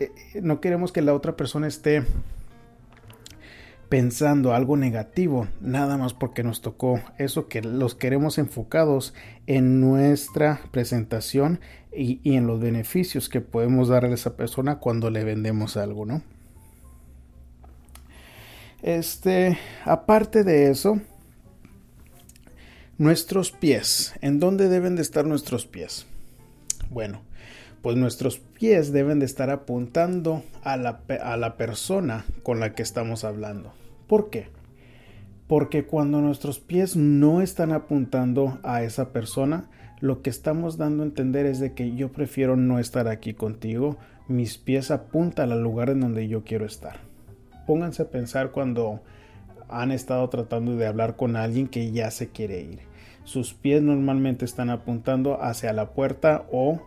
eh, 0.00 0.10
no 0.42 0.60
queremos 0.60 0.92
que 0.92 1.02
la 1.02 1.14
otra 1.14 1.36
persona 1.36 1.66
esté 1.66 2.04
pensando 3.92 4.54
algo 4.54 4.78
negativo, 4.78 5.48
nada 5.60 5.98
más 5.98 6.14
porque 6.14 6.42
nos 6.42 6.62
tocó 6.62 6.98
eso 7.18 7.46
que 7.46 7.60
los 7.60 7.94
queremos 7.94 8.38
enfocados 8.38 9.12
en 9.46 9.82
nuestra 9.82 10.62
presentación 10.70 11.60
y, 11.94 12.18
en 12.24 12.46
los 12.46 12.58
beneficios 12.58 13.28
que 13.28 13.42
podemos 13.42 13.88
darle 13.88 14.12
a 14.12 14.14
esa 14.14 14.34
persona 14.34 14.76
cuando 14.76 15.10
le 15.10 15.24
vendemos 15.24 15.76
algo, 15.76 16.06
¿no? 16.06 16.22
Este, 18.80 19.58
aparte 19.84 20.42
de 20.42 20.70
eso, 20.70 20.98
nuestros 22.96 23.52
pies. 23.52 24.14
¿En 24.22 24.40
dónde 24.40 24.70
deben 24.70 24.96
de 24.96 25.02
estar 25.02 25.26
nuestros 25.26 25.66
pies? 25.66 26.06
Bueno, 26.88 27.20
pues 27.82 27.98
nuestros 27.98 28.38
pies 28.38 28.90
deben 28.90 29.18
de 29.18 29.26
estar 29.26 29.50
apuntando 29.50 30.42
a 30.64 30.78
la, 30.78 31.02
a 31.22 31.36
la 31.36 31.58
persona 31.58 32.24
con 32.42 32.58
la 32.58 32.74
que 32.74 32.82
estamos 32.82 33.24
hablando. 33.24 33.74
¿Por 34.12 34.28
qué? 34.28 34.48
Porque 35.48 35.86
cuando 35.86 36.20
nuestros 36.20 36.60
pies 36.60 36.96
no 36.96 37.40
están 37.40 37.72
apuntando 37.72 38.58
a 38.62 38.82
esa 38.82 39.10
persona, 39.10 39.70
lo 40.00 40.20
que 40.20 40.28
estamos 40.28 40.76
dando 40.76 41.02
a 41.02 41.06
entender 41.06 41.46
es 41.46 41.60
de 41.60 41.72
que 41.72 41.94
yo 41.94 42.12
prefiero 42.12 42.54
no 42.54 42.78
estar 42.78 43.08
aquí 43.08 43.32
contigo, 43.32 43.96
mis 44.28 44.58
pies 44.58 44.90
apuntan 44.90 45.50
al 45.50 45.62
lugar 45.62 45.88
en 45.88 46.00
donde 46.00 46.28
yo 46.28 46.44
quiero 46.44 46.66
estar. 46.66 46.96
Pónganse 47.66 48.02
a 48.02 48.10
pensar 48.10 48.50
cuando 48.50 49.00
han 49.70 49.90
estado 49.92 50.28
tratando 50.28 50.76
de 50.76 50.86
hablar 50.86 51.16
con 51.16 51.34
alguien 51.34 51.66
que 51.66 51.90
ya 51.90 52.10
se 52.10 52.28
quiere 52.28 52.60
ir. 52.60 52.80
Sus 53.24 53.54
pies 53.54 53.80
normalmente 53.80 54.44
están 54.44 54.68
apuntando 54.68 55.42
hacia 55.42 55.72
la 55.72 55.94
puerta 55.94 56.44
o 56.52 56.82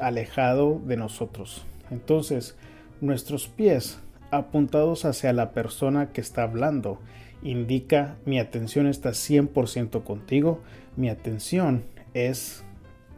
alejado 0.00 0.80
de 0.86 0.96
nosotros. 0.96 1.66
Entonces, 1.90 2.56
nuestros 3.02 3.48
pies 3.48 4.00
apuntados 4.30 5.04
hacia 5.04 5.32
la 5.32 5.52
persona 5.52 6.12
que 6.12 6.20
está 6.20 6.42
hablando. 6.42 7.00
Indica 7.42 8.16
mi 8.24 8.38
atención 8.38 8.86
está 8.86 9.10
100% 9.10 10.02
contigo, 10.04 10.60
mi 10.96 11.08
atención 11.08 11.84
es 12.14 12.64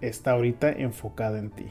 está 0.00 0.32
ahorita 0.32 0.70
enfocada 0.70 1.38
en 1.38 1.50
ti. 1.50 1.66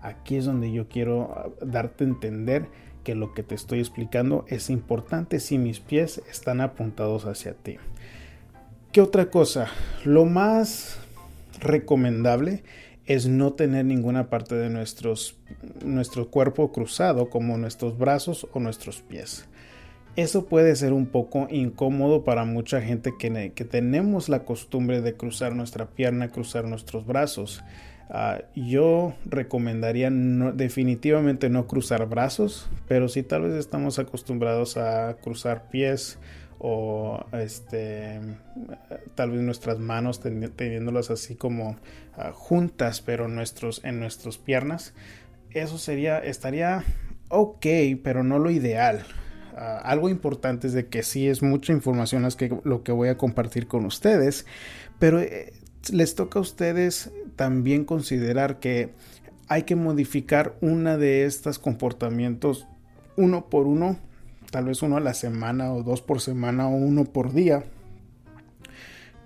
Aquí 0.00 0.36
es 0.36 0.44
donde 0.44 0.72
yo 0.72 0.88
quiero 0.88 1.32
ah, 1.34 1.50
darte 1.64 2.04
a 2.04 2.08
entender 2.08 2.66
que 3.04 3.14
lo 3.14 3.34
que 3.34 3.42
te 3.42 3.54
estoy 3.54 3.80
explicando 3.80 4.44
es 4.48 4.70
importante 4.70 5.40
si 5.40 5.58
mis 5.58 5.80
pies 5.80 6.22
están 6.30 6.60
apuntados 6.60 7.26
hacia 7.26 7.54
ti. 7.54 7.78
¿Qué 8.92 9.00
otra 9.00 9.30
cosa? 9.30 9.68
Lo 10.04 10.24
más 10.24 10.98
recomendable 11.60 12.62
es 13.06 13.26
no 13.26 13.52
tener 13.52 13.84
ninguna 13.84 14.30
parte 14.30 14.54
de 14.54 14.70
nuestros, 14.70 15.36
nuestro 15.84 16.28
cuerpo 16.28 16.72
cruzado 16.72 17.30
como 17.30 17.58
nuestros 17.58 17.98
brazos 17.98 18.46
o 18.52 18.60
nuestros 18.60 19.02
pies. 19.02 19.48
Eso 20.14 20.44
puede 20.44 20.76
ser 20.76 20.92
un 20.92 21.06
poco 21.06 21.48
incómodo 21.50 22.22
para 22.22 22.44
mucha 22.44 22.82
gente 22.82 23.14
que, 23.18 23.52
que 23.54 23.64
tenemos 23.64 24.28
la 24.28 24.44
costumbre 24.44 25.00
de 25.00 25.14
cruzar 25.14 25.54
nuestra 25.54 25.86
pierna, 25.86 26.30
cruzar 26.30 26.66
nuestros 26.66 27.06
brazos. 27.06 27.64
Ah, 28.10 28.42
yo 28.54 29.14
recomendaría 29.24 30.10
definitivamente 30.10 31.48
no 31.48 31.66
cruzar 31.66 32.06
brazos, 32.10 32.68
pero 32.86 33.08
si 33.08 33.22
tal 33.22 33.42
vez 33.42 33.54
estamos 33.54 33.98
acostumbrados 33.98 34.76
a 34.76 35.16
cruzar 35.22 35.70
pies, 35.70 36.18
o 36.64 37.26
este 37.32 38.20
tal 39.16 39.32
vez 39.32 39.40
nuestras 39.40 39.80
manos 39.80 40.20
teniéndolas 40.20 41.10
así 41.10 41.34
como 41.34 41.76
ah, 42.16 42.30
juntas 42.32 43.00
pero 43.00 43.26
nuestros 43.26 43.84
en 43.84 43.98
nuestras 43.98 44.38
piernas 44.38 44.94
eso 45.50 45.76
sería 45.76 46.20
estaría 46.20 46.84
ok 47.28 47.66
pero 48.04 48.22
no 48.22 48.38
lo 48.38 48.50
ideal. 48.50 49.04
Ah, 49.56 49.80
algo 49.84 50.08
importante 50.08 50.68
es 50.68 50.72
de 50.72 50.86
que 50.86 51.02
sí 51.02 51.26
es 51.26 51.42
mucha 51.42 51.72
información 51.72 52.26
lo 52.62 52.84
que 52.84 52.92
voy 52.92 53.08
a 53.08 53.18
compartir 53.18 53.66
con 53.66 53.84
ustedes 53.84 54.46
pero 55.00 55.20
eh, 55.20 55.52
les 55.92 56.14
toca 56.14 56.38
a 56.38 56.42
ustedes 56.42 57.10
también 57.34 57.84
considerar 57.84 58.60
que 58.60 58.94
hay 59.48 59.64
que 59.64 59.74
modificar 59.74 60.54
una 60.60 60.96
de 60.96 61.24
estos 61.24 61.58
comportamientos 61.58 62.68
uno 63.16 63.50
por 63.50 63.66
uno 63.66 63.98
tal 64.52 64.66
vez 64.66 64.82
uno 64.82 64.98
a 64.98 65.00
la 65.00 65.14
semana 65.14 65.72
o 65.72 65.82
dos 65.82 66.02
por 66.02 66.20
semana 66.20 66.68
o 66.68 66.72
uno 66.72 67.04
por 67.04 67.32
día, 67.32 67.64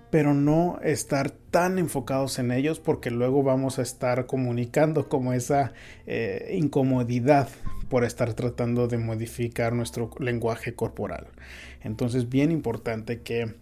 pero 0.09 0.33
no 0.33 0.79
estar 0.81 1.31
tan 1.31 1.77
enfocados 1.77 2.39
en 2.39 2.51
ellos 2.51 2.79
porque 2.79 3.11
luego 3.11 3.43
vamos 3.43 3.77
a 3.77 3.81
estar 3.81 4.25
comunicando 4.25 5.09
como 5.09 5.33
esa 5.33 5.73
eh, 6.05 6.55
incomodidad 6.57 7.49
por 7.89 8.05
estar 8.05 8.33
tratando 8.35 8.87
de 8.87 8.97
modificar 8.97 9.73
nuestro 9.73 10.09
lenguaje 10.19 10.75
corporal. 10.75 11.27
Entonces, 11.83 12.29
bien 12.29 12.49
importante 12.49 13.19
que 13.19 13.53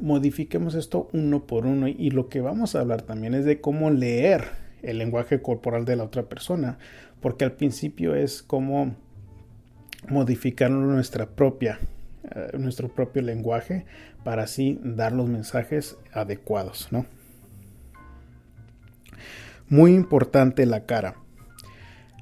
modifiquemos 0.00 0.74
esto 0.74 1.10
uno 1.12 1.46
por 1.46 1.66
uno 1.66 1.86
y 1.86 2.10
lo 2.10 2.30
que 2.30 2.40
vamos 2.40 2.74
a 2.74 2.80
hablar 2.80 3.02
también 3.02 3.34
es 3.34 3.44
de 3.44 3.60
cómo 3.60 3.90
leer 3.90 4.44
el 4.80 4.96
lenguaje 4.96 5.42
corporal 5.42 5.84
de 5.84 5.96
la 5.96 6.04
otra 6.04 6.30
persona, 6.30 6.78
porque 7.20 7.44
al 7.44 7.52
principio 7.52 8.14
es 8.14 8.42
como 8.42 8.96
modificar 10.08 10.70
nuestra 10.70 11.26
propia, 11.26 11.78
eh, 12.34 12.56
nuestro 12.58 12.88
propio 12.88 13.22
lenguaje 13.22 13.84
para 14.24 14.44
así 14.44 14.78
dar 14.82 15.12
los 15.12 15.28
mensajes 15.28 15.96
adecuados, 16.12 16.88
¿no? 16.90 17.06
Muy 19.68 19.94
importante 19.94 20.66
la 20.66 20.84
cara. 20.84 21.16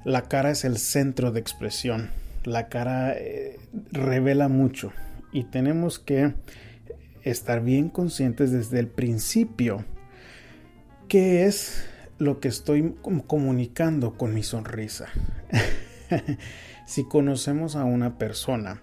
La 0.05 0.23
cara 0.23 0.51
es 0.51 0.65
el 0.65 0.79
centro 0.79 1.33
de 1.33 1.41
expresión. 1.41 2.11
La 2.45 2.69
cara 2.69 3.15
eh, 3.17 3.59
revela 3.91 4.49
mucho 4.49 4.93
y 5.33 5.45
tenemos 5.45 5.99
que 5.99 6.35
estar 7.23 7.63
bien 7.63 7.89
conscientes 7.89 8.51
desde 8.51 8.81
el 8.81 8.89
principio 8.89 9.85
qué 11.09 11.45
es 11.45 11.85
lo 12.19 12.41
que 12.41 12.49
estoy 12.49 12.95
comunicando 13.27 14.17
con 14.17 14.35
mi 14.35 14.43
sonrisa. 14.43 15.09
si 16.87 17.05
conocemos 17.05 17.77
a 17.77 17.85
una 17.85 18.19
persona, 18.19 18.81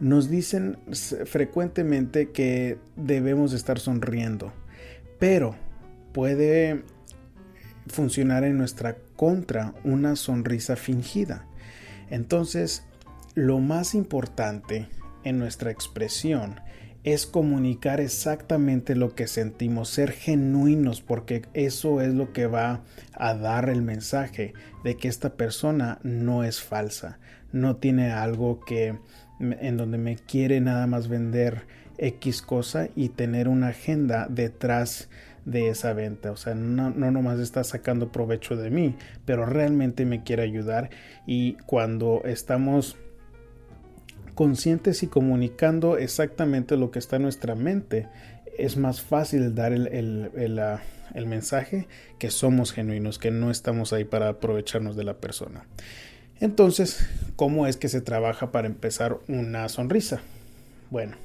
nos 0.00 0.28
dicen 0.28 0.78
frecuentemente 1.26 2.30
que 2.30 2.78
debemos 2.96 3.52
estar 3.52 3.78
sonriendo, 3.78 4.52
pero 5.18 5.54
puede 6.12 6.82
funcionar 7.86 8.44
en 8.44 8.58
nuestra 8.58 8.96
contra 9.16 9.74
una 9.84 10.16
sonrisa 10.16 10.76
fingida. 10.76 11.46
Entonces, 12.10 12.84
lo 13.34 13.60
más 13.60 13.94
importante 13.94 14.88
en 15.24 15.38
nuestra 15.38 15.70
expresión 15.70 16.60
es 17.04 17.26
comunicar 17.26 18.00
exactamente 18.00 18.94
lo 18.94 19.14
que 19.14 19.26
sentimos, 19.26 19.88
ser 19.88 20.12
genuinos, 20.12 21.00
porque 21.00 21.42
eso 21.52 22.00
es 22.00 22.14
lo 22.14 22.32
que 22.32 22.46
va 22.46 22.82
a 23.14 23.34
dar 23.34 23.68
el 23.68 23.82
mensaje 23.82 24.54
de 24.84 24.96
que 24.96 25.08
esta 25.08 25.34
persona 25.34 25.98
no 26.02 26.44
es 26.44 26.62
falsa, 26.62 27.18
no 27.50 27.76
tiene 27.76 28.12
algo 28.12 28.60
que 28.60 28.98
en 29.40 29.76
donde 29.76 29.98
me 29.98 30.16
quiere 30.16 30.60
nada 30.60 30.86
más 30.86 31.08
vender 31.08 31.62
X 31.98 32.42
cosa 32.42 32.88
y 32.94 33.08
tener 33.10 33.48
una 33.48 33.68
agenda 33.68 34.26
detrás 34.30 35.08
de 35.44 35.68
esa 35.68 35.92
venta. 35.92 36.30
O 36.30 36.36
sea, 36.36 36.54
no, 36.54 36.90
no 36.90 37.10
nomás 37.10 37.40
está 37.40 37.64
sacando 37.64 38.12
provecho 38.12 38.56
de 38.56 38.70
mí, 38.70 38.96
pero 39.24 39.44
realmente 39.46 40.04
me 40.04 40.22
quiere 40.22 40.42
ayudar. 40.42 40.90
Y 41.26 41.54
cuando 41.66 42.22
estamos 42.24 42.96
conscientes 44.34 45.02
y 45.02 45.06
comunicando 45.06 45.96
exactamente 45.98 46.76
lo 46.76 46.90
que 46.90 46.98
está 46.98 47.16
en 47.16 47.22
nuestra 47.22 47.54
mente, 47.54 48.08
es 48.58 48.76
más 48.76 49.00
fácil 49.00 49.54
dar 49.54 49.72
el, 49.72 49.86
el, 49.88 50.58
ah, 50.58 50.82
el, 51.14 51.26
mensaje 51.26 51.88
que 52.18 52.30
somos 52.30 52.72
genuinos, 52.72 53.18
que 53.18 53.30
no 53.30 53.50
estamos 53.50 53.92
ahí 53.92 54.04
para 54.04 54.28
aprovecharnos 54.28 54.96
de 54.96 55.04
la 55.04 55.14
persona. 55.14 55.64
Entonces, 56.40 57.06
¿cómo 57.36 57.66
es 57.66 57.76
que 57.76 57.88
se 57.88 58.00
trabaja 58.00 58.52
para 58.52 58.66
empezar 58.66 59.18
una 59.28 59.68
sonrisa? 59.68 60.20
Bueno, 60.90 61.16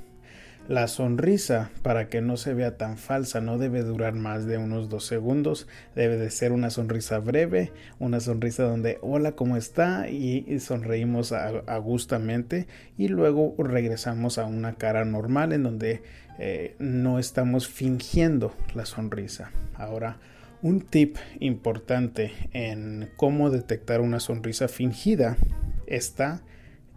la 0.68 0.88
sonrisa, 0.88 1.72
para 1.82 2.10
que 2.10 2.22
no 2.22 2.36
se 2.36 2.54
vea 2.54 2.78
tan 2.78 2.98
falsa, 2.98 3.40
no 3.40 3.58
debe 3.58 3.84
durar 3.84 4.14
más 4.14 4.46
de 4.46 4.58
unos 4.58 4.90
dos 4.90 5.06
segundos. 5.06 5.68
Debe 5.96 6.18
de 6.18 6.30
ser 6.30 6.52
una 6.52 6.70
sonrisa 6.70 7.20
breve, 7.20 7.72
una 8.00 8.20
sonrisa 8.20 8.64
donde 8.64 8.98
hola, 9.02 9.34
¿cómo 9.34 9.56
está? 9.56 10.10
Y, 10.10 10.60
sonreímos 10.60 11.32
a, 11.32 11.78
gustamente 11.78 12.68
y 12.98 13.08
luego 13.08 13.56
regresamos 13.58 14.38
a 14.38 14.46
una 14.46 14.76
cara 14.76 15.06
normal 15.06 15.54
en 15.54 15.64
donde 15.64 16.02
eh, 16.40 16.76
no 16.80 17.20
estamos 17.20 17.68
fingiendo 17.68 18.54
la 18.74 18.86
sonrisa. 18.86 19.52
Ahora, 19.76 20.18
un 20.62 20.82
tip 20.82 21.18
importante 21.40 22.34
en 22.52 23.10
cómo 23.16 23.52
detectar 23.52 24.02
una 24.02 24.20
sonrisa 24.20 24.68
fingida 24.68 25.38
está 25.86 26.42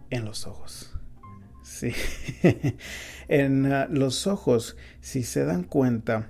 en 0.09 0.25
los 0.25 0.45
ojos. 0.47 0.93
Sí. 1.63 1.93
en 3.31 3.65
ah, 3.71 3.87
los 3.89 4.27
ojos, 4.27 4.75
si 4.99 5.23
se 5.23 5.45
dan 5.45 5.63
cuenta, 5.63 6.27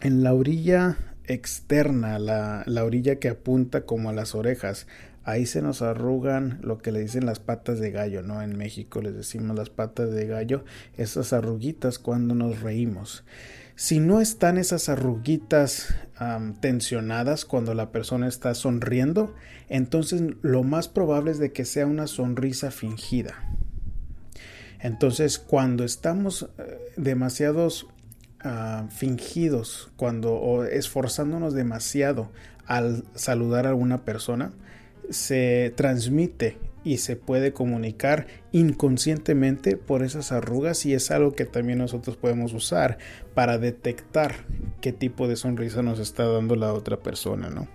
en 0.00 0.24
la 0.24 0.32
orilla 0.32 0.96
externa, 1.26 2.18
la, 2.18 2.64
la, 2.66 2.84
orilla 2.84 3.16
que 3.16 3.28
apunta 3.28 3.84
como 3.84 4.08
a 4.08 4.14
las 4.14 4.34
orejas, 4.34 4.86
ahí 5.22 5.44
se 5.44 5.60
nos 5.60 5.82
arrugan 5.82 6.58
lo 6.62 6.78
que 6.78 6.92
le 6.92 7.00
dicen 7.00 7.26
las 7.26 7.40
patas 7.40 7.78
de 7.78 7.90
gallo, 7.90 8.22
¿no? 8.22 8.40
En 8.40 8.56
México 8.56 9.02
les 9.02 9.14
decimos 9.14 9.54
las 9.54 9.68
patas 9.68 10.10
de 10.12 10.26
gallo, 10.26 10.64
esas 10.96 11.34
arruguitas 11.34 11.98
cuando 11.98 12.34
nos 12.34 12.62
reímos. 12.62 13.24
Si 13.76 14.00
no 14.00 14.22
están 14.22 14.56
esas 14.56 14.88
arruguitas 14.88 15.94
tensionadas 16.60 17.44
cuando 17.44 17.74
la 17.74 17.92
persona 17.92 18.28
está 18.28 18.54
sonriendo, 18.54 19.34
entonces 19.68 20.22
lo 20.40 20.62
más 20.62 20.88
probable 20.88 21.32
es 21.32 21.38
de 21.38 21.52
que 21.52 21.66
sea 21.66 21.86
una 21.86 22.06
sonrisa 22.06 22.70
fingida. 22.70 23.34
Entonces, 24.82 25.38
cuando 25.38 25.84
estamos 25.84 26.48
eh, 26.58 26.78
demasiados 26.96 27.86
ah, 28.42 28.86
fingidos, 28.90 29.92
cuando 29.96 30.64
esforzándonos 30.64 31.54
demasiado 31.54 32.30
al 32.66 33.04
saludar 33.14 33.66
a 33.66 33.70
alguna 33.70 34.04
persona, 34.04 34.52
se 35.08 35.72
transmite 35.76 36.58
y 36.84 36.98
se 36.98 37.14
puede 37.14 37.52
comunicar 37.52 38.26
inconscientemente 38.50 39.76
por 39.76 40.02
esas 40.02 40.32
arrugas 40.32 40.84
y 40.84 40.94
es 40.94 41.12
algo 41.12 41.32
que 41.32 41.44
también 41.44 41.78
nosotros 41.78 42.16
podemos 42.16 42.52
usar 42.52 42.98
para 43.34 43.58
detectar 43.58 44.34
qué 44.80 44.92
tipo 44.92 45.28
de 45.28 45.36
sonrisa 45.36 45.82
nos 45.82 46.00
está 46.00 46.26
dando 46.26 46.56
la 46.56 46.72
otra 46.72 46.96
persona, 46.98 47.50
¿no? 47.50 47.68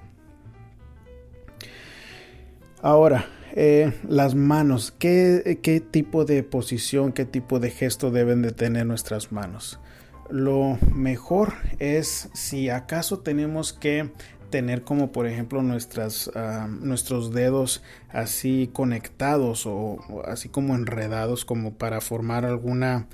Ahora, 2.81 3.27
eh, 3.59 3.91
las 4.07 4.35
manos, 4.35 4.93
¿qué, 4.99 5.59
¿qué, 5.63 5.79
tipo 5.79 6.25
de 6.25 6.43
posición, 6.43 7.11
qué 7.11 7.25
tipo 7.25 7.59
de 7.59 7.71
gesto 7.71 8.11
deben 8.11 8.43
de 8.43 8.51
tener 8.51 8.85
nuestras 8.85 9.31
manos. 9.31 9.79
Lo 10.29 10.77
mejor 10.93 11.55
es 11.79 12.29
si 12.35 12.69
acaso 12.69 13.17
tenemos 13.17 13.73
que 13.73 14.11
tener 14.51 14.83
como 14.83 15.11
por 15.11 15.25
ejemplo 15.25 15.63
nuestras, 15.63 16.29
ah, 16.35 16.67
nuestros 16.69 17.33
dedos 17.33 17.81
así 18.09 18.69
conectados 18.71 19.65
o, 19.65 19.97
así 20.27 20.49
como 20.49 20.75
enredados 20.75 21.43
como 21.43 21.73
para 21.73 21.99
formar 21.99 22.45
alguna 22.45 23.07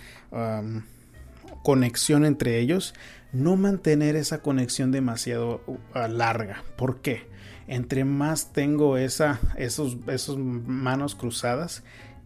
conexión 1.63 2.25
entre 2.25 2.59
ellos, 2.59 2.93
no 3.31 3.55
mantener 3.55 4.17
esa 4.17 4.39
conexión 4.39 4.91
demasiado 4.91 5.61
uh, 5.67 6.07
larga. 6.09 6.63
¿Por 6.75 7.01
qué? 7.01 7.31
Entre 7.67 8.05
más 8.05 8.53
tengo 8.53 8.97
esa, 8.97 9.39
esos, 9.57 9.97
esos 10.07 10.37
manos 10.37 11.15
cruzadas, 11.15 11.83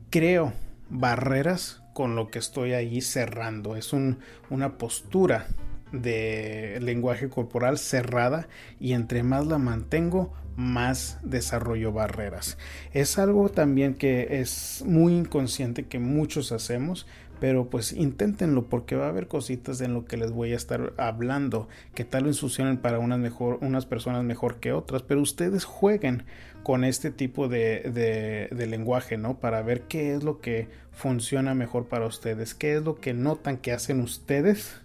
creo 0.10 0.54
barreras 0.90 1.82
con 1.94 2.16
lo 2.16 2.30
que 2.30 2.40
estoy 2.40 2.74
ahí 2.74 3.02
cerrando. 3.02 3.76
Es 3.76 3.94
un, 3.94 4.20
una 4.50 4.78
postura 4.78 5.48
de 5.92 6.80
lenguaje 6.82 7.30
corporal 7.30 7.78
cerrada 7.78 8.48
y 8.80 8.94
entre 8.94 9.24
más 9.24 9.48
la 9.48 9.58
mantengo, 9.58 10.34
más 10.56 11.20
desarrollo 11.22 11.92
barreras. 11.92 12.58
Es 12.92 13.20
algo 13.20 13.50
también 13.50 13.94
que 13.94 14.40
es 14.42 14.84
muy 14.86 15.14
inconsciente 15.14 15.86
que 15.86 16.00
muchos 16.00 16.52
hacemos, 16.52 17.06
pero 17.40 17.70
pues 17.70 17.94
inténtenlo 17.94 18.66
porque 18.66 18.96
va 18.96 19.06
a 19.06 19.10
haber 19.10 19.28
cositas 19.28 19.82
en 19.82 19.94
lo 19.94 20.06
que 20.06 20.18
les 20.18 20.32
voy 20.32 20.54
a 20.54 20.56
estar 20.56 20.94
hablando 20.98 21.68
que 21.94 22.06
tal 22.06 22.26
vez 22.26 22.40
funcionen 22.40 22.78
para 22.78 23.00
unas 23.00 23.20
mejor 23.20 23.60
unas 23.62 23.86
personas 23.86 24.24
mejor 24.24 24.60
que 24.60 24.72
otras 24.72 25.04
pero 25.04 25.22
ustedes 25.22 25.64
jueguen 25.64 26.24
con 26.64 26.84
este 26.84 27.12
tipo 27.12 27.48
de, 27.48 28.50
de, 28.52 28.68
lenguaje 28.68 29.18
no 29.18 29.40
para 29.40 29.62
ver 29.62 29.84
qué 29.84 30.14
es 30.14 30.24
lo 30.24 30.42
que 30.42 30.68
funciona 30.92 31.54
mejor 31.54 31.88
para 31.88 32.06
ustedes 32.06 32.54
qué 32.54 32.76
es 32.76 32.84
lo 32.84 32.96
que 32.96 33.14
notan 33.14 33.58
que 33.58 33.72
hacen 33.72 34.02
ustedes 34.02 34.82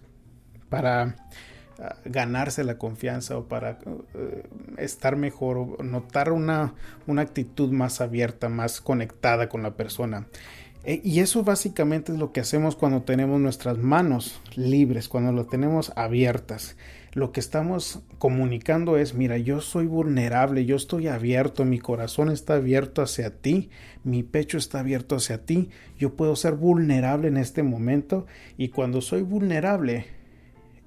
para 0.69 1.15
ah, 1.79 1.95
ganarse 2.05 2.63
la 2.63 2.77
confianza 2.77 3.37
o 3.37 3.45
para 3.49 3.79
eh, 4.13 4.43
estar 4.77 5.17
mejor 5.17 5.57
o 5.57 5.83
notar 5.83 6.31
una, 6.31 6.73
una 7.07 7.23
actitud 7.23 7.71
más 7.71 7.99
abierta 7.99 8.47
más 8.47 8.79
conectada 8.79 9.49
con 9.49 9.63
la 9.63 9.75
persona 9.75 10.27
eh, 10.85 10.99
y 11.03 11.21
eso 11.21 11.43
básicamente 11.43 12.11
es 12.11 12.19
lo 12.19 12.33
que 12.33 12.41
hacemos 12.41 12.75
cuando 12.75 13.03
tenemos 13.03 13.39
nuestras 13.39 13.77
manos 13.77 14.41
libres, 14.55 15.07
cuando 15.07 15.31
lo 15.31 15.45
tenemos 15.45 15.93
abiertas. 15.95 16.75
Lo 17.13 17.31
que 17.31 17.39
estamos 17.39 18.01
comunicando 18.17 18.97
es, 18.97 19.13
mira, 19.13 19.37
yo 19.37 19.61
soy 19.61 19.85
vulnerable, 19.85 20.65
yo 20.65 20.75
estoy 20.75 21.07
abierto, 21.07 21.63
mi 21.63 21.79
corazón 21.79 22.29
está 22.29 22.55
abierto 22.55 23.01
hacia 23.01 23.29
ti, 23.29 23.69
mi 24.03 24.23
pecho 24.23 24.57
está 24.57 24.79
abierto 24.79 25.15
hacia 25.15 25.45
ti, 25.45 25.69
yo 25.97 26.15
puedo 26.15 26.35
ser 26.35 26.55
vulnerable 26.55 27.27
en 27.27 27.37
este 27.37 27.63
momento 27.63 28.25
y 28.57 28.69
cuando 28.69 28.99
soy 29.01 29.21
vulnerable 29.21 30.07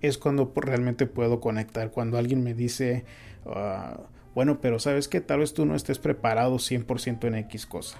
es 0.03 0.19
cuando 0.19 0.53
realmente 0.57 1.07
puedo 1.07 1.41
conectar, 1.41 1.91
cuando 1.91 2.19
alguien 2.19 2.43
me 2.43 2.55
dice, 2.55 3.05
ah, 3.47 4.01
bueno, 4.35 4.61
pero 4.61 4.79
sabes 4.79 5.09
que 5.09 5.23
tal 5.23 5.39
vez 5.39 5.55
tú 5.55 5.65
no 5.65 5.75
estés 5.75 5.99
preparado 5.99 6.57
100% 6.57 7.29
en 7.29 7.37
X 7.37 7.65
cosa 7.65 7.99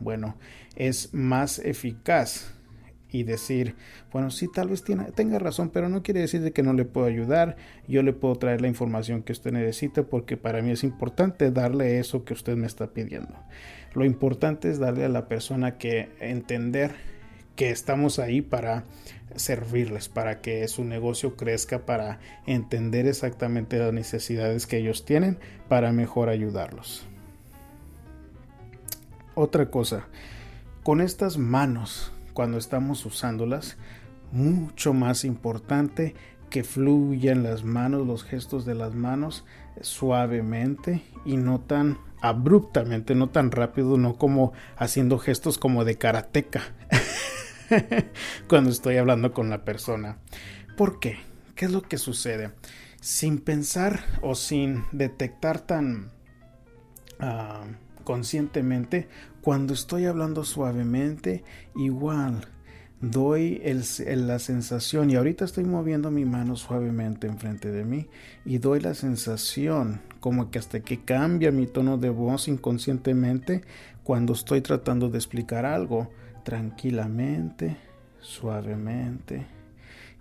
bueno, 0.00 0.36
es 0.76 1.14
más 1.14 1.58
eficaz 1.58 2.54
y 3.12 3.24
decir, 3.24 3.74
bueno, 4.12 4.30
sí, 4.30 4.48
tal 4.52 4.68
vez 4.68 4.84
tenga 4.84 5.38
razón, 5.38 5.70
pero 5.70 5.88
no 5.88 6.02
quiere 6.02 6.20
decir 6.20 6.42
de 6.42 6.52
que 6.52 6.62
no 6.62 6.72
le 6.72 6.84
puedo 6.84 7.06
ayudar, 7.06 7.56
yo 7.88 8.02
le 8.02 8.12
puedo 8.12 8.36
traer 8.36 8.60
la 8.60 8.68
información 8.68 9.22
que 9.22 9.32
usted 9.32 9.52
necesita 9.52 10.04
porque 10.04 10.36
para 10.36 10.62
mí 10.62 10.70
es 10.70 10.84
importante 10.84 11.50
darle 11.50 11.98
eso 11.98 12.24
que 12.24 12.34
usted 12.34 12.56
me 12.56 12.66
está 12.66 12.88
pidiendo. 12.92 13.34
Lo 13.94 14.04
importante 14.04 14.70
es 14.70 14.78
darle 14.78 15.04
a 15.04 15.08
la 15.08 15.26
persona 15.26 15.76
que 15.78 16.10
entender 16.20 16.92
que 17.56 17.70
estamos 17.70 18.18
ahí 18.18 18.42
para 18.42 18.84
servirles, 19.36 20.08
para 20.08 20.40
que 20.40 20.66
su 20.68 20.84
negocio 20.84 21.36
crezca, 21.36 21.84
para 21.84 22.20
entender 22.46 23.06
exactamente 23.06 23.78
las 23.78 23.92
necesidades 23.92 24.66
que 24.66 24.78
ellos 24.78 25.04
tienen, 25.04 25.38
para 25.68 25.92
mejor 25.92 26.28
ayudarlos. 26.28 27.09
Otra 29.40 29.70
cosa, 29.70 30.04
con 30.82 31.00
estas 31.00 31.38
manos, 31.38 32.12
cuando 32.34 32.58
estamos 32.58 33.06
usándolas, 33.06 33.78
mucho 34.32 34.92
más 34.92 35.24
importante 35.24 36.14
que 36.50 36.62
fluyan 36.62 37.42
las 37.42 37.64
manos, 37.64 38.06
los 38.06 38.22
gestos 38.22 38.66
de 38.66 38.74
las 38.74 38.94
manos 38.94 39.46
suavemente 39.80 41.02
y 41.24 41.38
no 41.38 41.58
tan 41.58 41.96
abruptamente, 42.20 43.14
no 43.14 43.30
tan 43.30 43.50
rápido, 43.50 43.96
no 43.96 44.18
como 44.18 44.52
haciendo 44.76 45.18
gestos 45.18 45.56
como 45.56 45.86
de 45.86 45.96
karateca 45.96 46.60
cuando 48.46 48.68
estoy 48.68 48.98
hablando 48.98 49.32
con 49.32 49.48
la 49.48 49.64
persona. 49.64 50.18
¿Por 50.76 51.00
qué? 51.00 51.16
¿Qué 51.54 51.64
es 51.64 51.70
lo 51.70 51.80
que 51.80 51.96
sucede? 51.96 52.50
Sin 53.00 53.38
pensar 53.38 54.04
o 54.20 54.34
sin 54.34 54.84
detectar 54.92 55.60
tan... 55.60 56.10
Ah, 57.20 57.64
conscientemente, 58.10 59.08
cuando 59.42 59.74
estoy 59.74 60.06
hablando 60.06 60.44
suavemente, 60.44 61.44
igual 61.74 62.46
doy 63.00 63.62
la 64.06 64.38
sensación, 64.38 65.10
y 65.10 65.16
ahorita 65.16 65.46
estoy 65.46 65.64
moviendo 65.64 66.10
mi 66.10 66.26
mano 66.26 66.56
suavemente 66.56 67.26
enfrente 67.26 67.70
de 67.70 67.84
mí, 67.84 68.08
y 68.44 68.58
doy 68.58 68.80
la 68.80 68.94
sensación 68.94 70.02
como 70.20 70.50
que 70.50 70.58
hasta 70.58 70.80
que 70.80 71.02
cambia 71.02 71.50
mi 71.50 71.66
tono 71.66 71.96
de 71.96 72.10
voz 72.10 72.48
inconscientemente 72.48 73.62
cuando 74.04 74.34
estoy 74.34 74.60
tratando 74.60 75.08
de 75.08 75.16
explicar 75.16 75.64
algo, 75.64 76.10
tranquilamente, 76.44 77.76
suavemente, 78.20 79.46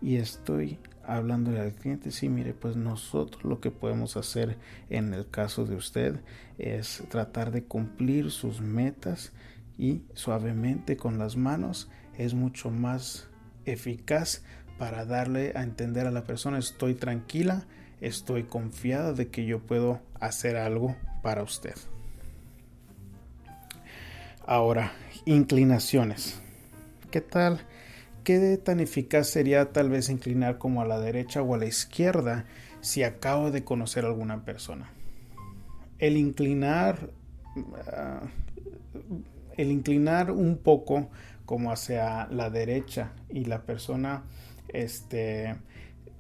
y 0.02 0.16
estoy 0.16 0.78
hablándole 1.16 1.60
al 1.60 1.74
cliente, 1.74 2.12
sí, 2.12 2.30
mire, 2.30 2.54
pues 2.54 2.76
nosotros 2.76 3.44
lo 3.44 3.60
que 3.60 3.72
podemos 3.72 4.18
hacer 4.18 4.58
en 4.90 5.14
el 5.14 5.30
caso 5.30 5.66
de 5.66 5.76
usted 5.76 6.20
es 6.58 7.04
tratar 7.10 7.52
de 7.52 7.64
cumplir 7.64 8.32
sus 8.32 8.62
metas 8.62 9.32
y 9.78 10.04
suavemente 10.14 10.98
con 10.98 11.18
las 11.18 11.38
manos 11.38 11.90
es 12.18 12.34
mucho 12.34 12.70
más 12.70 13.28
eficaz 13.66 14.44
para 14.78 15.06
darle 15.06 15.54
a 15.56 15.64
entender 15.64 16.08
a 16.08 16.12
la 16.12 16.24
persona 16.24 16.58
estoy 16.58 16.96
tranquila, 16.96 17.66
estoy 18.02 18.44
confiada 18.44 19.14
de 19.14 19.28
que 19.28 19.46
yo 19.46 19.60
puedo 19.60 20.02
hacer 20.20 20.58
algo 20.58 20.96
para 21.22 21.44
usted. 21.44 21.76
Ahora, 24.46 24.94
inclinaciones. 25.26 26.42
¿Qué 27.12 27.22
tal? 27.22 27.60
¿Qué 28.30 28.60
tan 28.64 28.80
eficaz 28.80 29.28
sería 29.28 29.72
tal 29.72 29.90
vez 29.90 30.08
inclinar 30.08 30.60
como 30.60 30.84
a 30.84 30.86
la 30.86 31.00
derecha 31.00 31.42
o 31.42 31.56
a 31.56 31.58
la 31.58 31.66
izquierda 31.66 32.46
si 32.80 33.02
acabo 33.02 33.50
de 33.50 33.64
conocer 33.64 34.06
a 34.06 34.10
alguna 34.10 34.46
persona? 34.46 34.92
El 35.98 36.16
inclinar, 36.16 37.10
ah, 37.92 38.22
el 39.58 39.72
inclinar 39.72 40.30
un 40.30 40.58
poco 40.58 41.10
como 41.48 41.72
hacia 41.72 42.28
la 42.28 42.52
derecha 42.52 43.14
y 43.32 43.46
la 43.46 43.64
persona 43.64 44.26
este, 44.68 45.56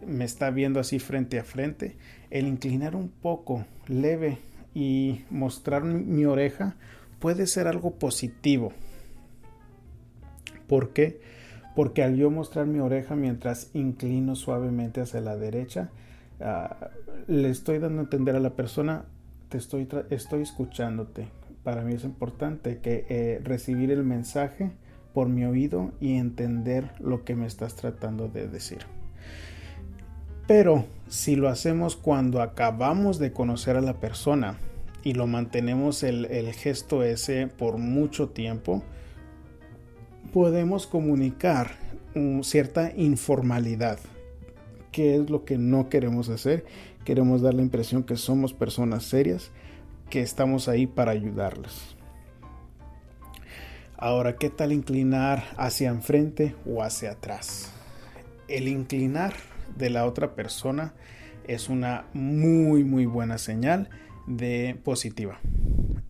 me 0.03 0.25
está 0.25 0.49
viendo 0.49 0.79
así 0.79 0.97
frente 0.97 1.37
a 1.37 1.43
frente, 1.43 1.95
el 2.31 2.47
inclinar 2.47 2.95
un 2.95 3.09
poco 3.09 3.67
leve 3.85 4.39
y 4.73 5.25
mostrar 5.29 5.83
mi 5.83 6.25
oreja 6.25 6.75
puede 7.19 7.45
ser 7.45 7.67
algo 7.67 7.99
positivo. 7.99 8.73
¿Por 10.67 10.91
qué? 10.91 11.38
Porque 11.75 12.03
al 12.03 12.15
yo 12.15 12.31
mostrar 12.31 12.65
mi 12.65 12.79
oreja 12.79 13.15
mientras 13.15 13.69
inclino 13.73 14.35
suavemente 14.35 15.01
hacia 15.01 15.21
la 15.21 15.37
derecha, 15.37 15.89
ah, 16.41 16.89
le 17.27 17.49
estoy 17.49 17.79
dando 17.79 18.01
a 18.01 18.03
entender 18.03 18.35
a 18.35 18.39
la 18.39 18.51
persona, 18.51 19.05
te 19.49 19.57
estoy, 19.57 19.87
estoy 20.09 20.41
escuchándote. 20.41 21.27
Para 21.63 21.83
mí 21.83 21.93
es 21.93 22.03
importante 22.03 22.79
que 22.79 23.05
eh, 23.09 23.41
recibir 23.43 23.91
el 23.91 24.03
mensaje 24.03 24.71
por 25.13 25.27
mi 25.27 25.45
oído 25.45 25.91
y 25.99 26.15
entender 26.15 26.91
lo 26.99 27.23
que 27.23 27.35
me 27.35 27.45
estás 27.45 27.75
tratando 27.75 28.27
de 28.27 28.47
decir. 28.47 28.79
Pero 30.47 30.85
si 31.07 31.35
lo 31.35 31.49
hacemos 31.49 31.95
cuando 31.95 32.41
acabamos 32.41 33.19
de 33.19 33.31
conocer 33.31 33.75
a 33.75 33.81
la 33.81 33.99
persona 33.99 34.57
y 35.03 35.13
lo 35.13 35.27
mantenemos 35.27 36.01
el, 36.03 36.25
gesto 36.53 37.03
ese 37.03 37.47
por 37.47 37.77
mucho 37.77 38.29
tiempo, 38.29 38.83
podemos 40.31 40.87
comunicar 40.87 41.71
cierta 42.41 42.91
informalidad, 42.95 43.99
que 44.91 45.15
es 45.15 45.29
lo 45.29 45.45
que 45.45 45.57
no 45.57 45.89
queremos 45.89 46.29
hacer. 46.29 46.65
Queremos 47.05 47.41
dar 47.41 47.53
la 47.53 47.61
impresión 47.61 48.03
que 48.03 48.15
somos 48.15 48.53
personas 48.53 49.03
serias, 49.03 49.51
que 50.09 50.21
estamos 50.21 50.67
ahí 50.67 50.87
para 50.87 51.11
ayudarles. 51.11 51.95
Ahora, 53.97 54.37
¿qué 54.37 54.49
tal 54.49 54.71
inclinar 54.71 55.43
hacia 55.57 55.89
enfrente 55.89 56.55
o 56.65 56.83
hacia 56.83 57.11
atrás? 57.11 57.71
El 58.47 58.67
inclinar 58.67 59.33
de 59.77 59.89
la 59.89 60.05
otra 60.05 60.35
persona 60.35 60.93
es 61.47 61.69
una 61.69 62.05
muy 62.13 62.83
muy 62.83 63.05
buena 63.05 63.37
señal 63.37 63.89
de 64.29 64.79
positiva. 64.83 65.39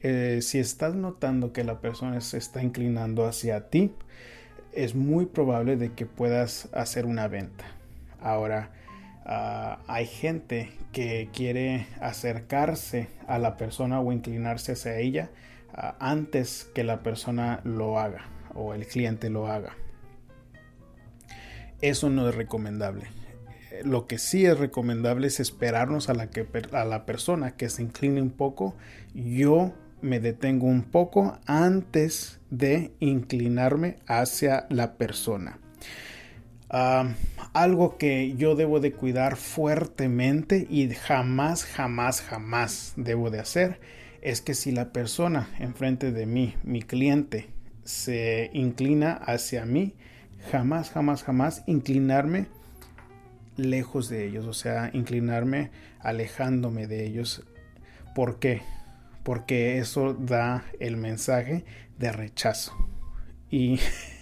Eh, 0.02 0.40
si 0.44 0.60
estás 0.60 0.94
notando 0.94 1.52
que 1.54 1.64
la 1.64 1.80
persona 1.80 2.22
se 2.22 2.38
está 2.38 2.62
inclinando 2.62 3.26
hacia 3.26 3.70
ti, 3.70 3.92
es 4.74 4.94
muy 4.94 5.26
probable 5.26 5.78
de 5.78 5.94
que 5.94 6.06
puedas 6.06 6.70
hacer 6.74 7.06
una 7.06 7.28
venta. 7.28 7.66
Ahora, 8.22 8.72
ah, 9.26 9.80
hay 9.88 10.06
gente 10.06 10.70
que 10.92 11.30
quiere 11.34 11.88
acercarse 12.02 13.08
a 13.28 13.40
la 13.40 13.58
persona 13.58 14.00
o 14.02 14.12
inclinarse 14.12 14.74
hacia 14.74 14.98
ella 14.98 15.30
antes 16.00 16.70
que 16.74 16.84
la 16.84 17.04
persona 17.04 17.62
lo 17.64 18.00
haga 18.00 18.26
o 18.54 18.74
el 18.74 18.86
cliente 18.86 19.30
lo 19.30 19.48
haga. 19.48 19.76
Eso 21.82 22.10
no 22.10 22.28
es 22.28 22.36
recomendable. 22.36 23.19
Lo 23.84 24.08
que 24.08 24.18
sí 24.18 24.46
es 24.46 24.58
recomendable 24.58 25.28
es 25.28 25.40
esperarnos 25.40 26.10
a 26.10 26.14
la, 26.14 26.30
que, 26.30 26.48
a 26.72 26.86
la 26.86 27.06
persona 27.06 27.56
que 27.56 27.70
se 27.70 27.84
incline 27.84 28.22
un 28.22 28.32
poco. 28.32 28.76
Yo 29.14 29.74
me 30.02 30.20
detengo 30.20 30.68
un 30.68 30.84
poco 30.84 31.38
antes 31.46 32.40
de 32.50 32.94
inclinarme 33.00 33.98
hacia 34.08 34.66
la 34.70 34.98
persona. 34.98 35.60
algo 37.54 37.98
que 37.98 38.36
yo 38.36 38.56
debo 38.56 38.80
de 38.80 38.92
cuidar 38.92 39.36
fuertemente 39.36 40.68
y 40.70 40.88
jamás, 40.90 41.66
jamás, 41.66 42.22
jamás 42.22 42.94
debo 42.96 43.30
de 43.30 43.40
hacer 43.40 43.80
es 44.22 44.42
que 44.42 44.54
si 44.54 44.72
la 44.72 44.92
persona 44.92 45.50
enfrente 45.60 46.12
de 46.12 46.26
mí, 46.26 46.56
mi 46.64 46.82
cliente, 46.82 47.50
se 47.84 48.50
inclina 48.54 49.14
hacia 49.14 49.66
mí, 49.66 49.96
jamás, 50.52 50.92
jamás, 50.92 51.24
jamás 51.24 51.64
inclinarme 51.68 52.48
lejos 53.60 54.10
de 54.10 54.26
ellos, 54.26 54.46
o 54.46 54.54
sea, 54.54 54.90
inclinarme 54.94 55.72
alejándome 56.00 56.88
de 56.88 57.06
ellos. 57.06 57.44
¿Por 58.16 58.40
qué? 58.40 58.62
Porque 59.24 59.78
eso 59.78 60.14
da 60.14 60.66
el 60.80 60.98
mensaje 60.98 61.66
de 61.98 62.12
rechazo. 62.12 62.74
Y 63.50 63.80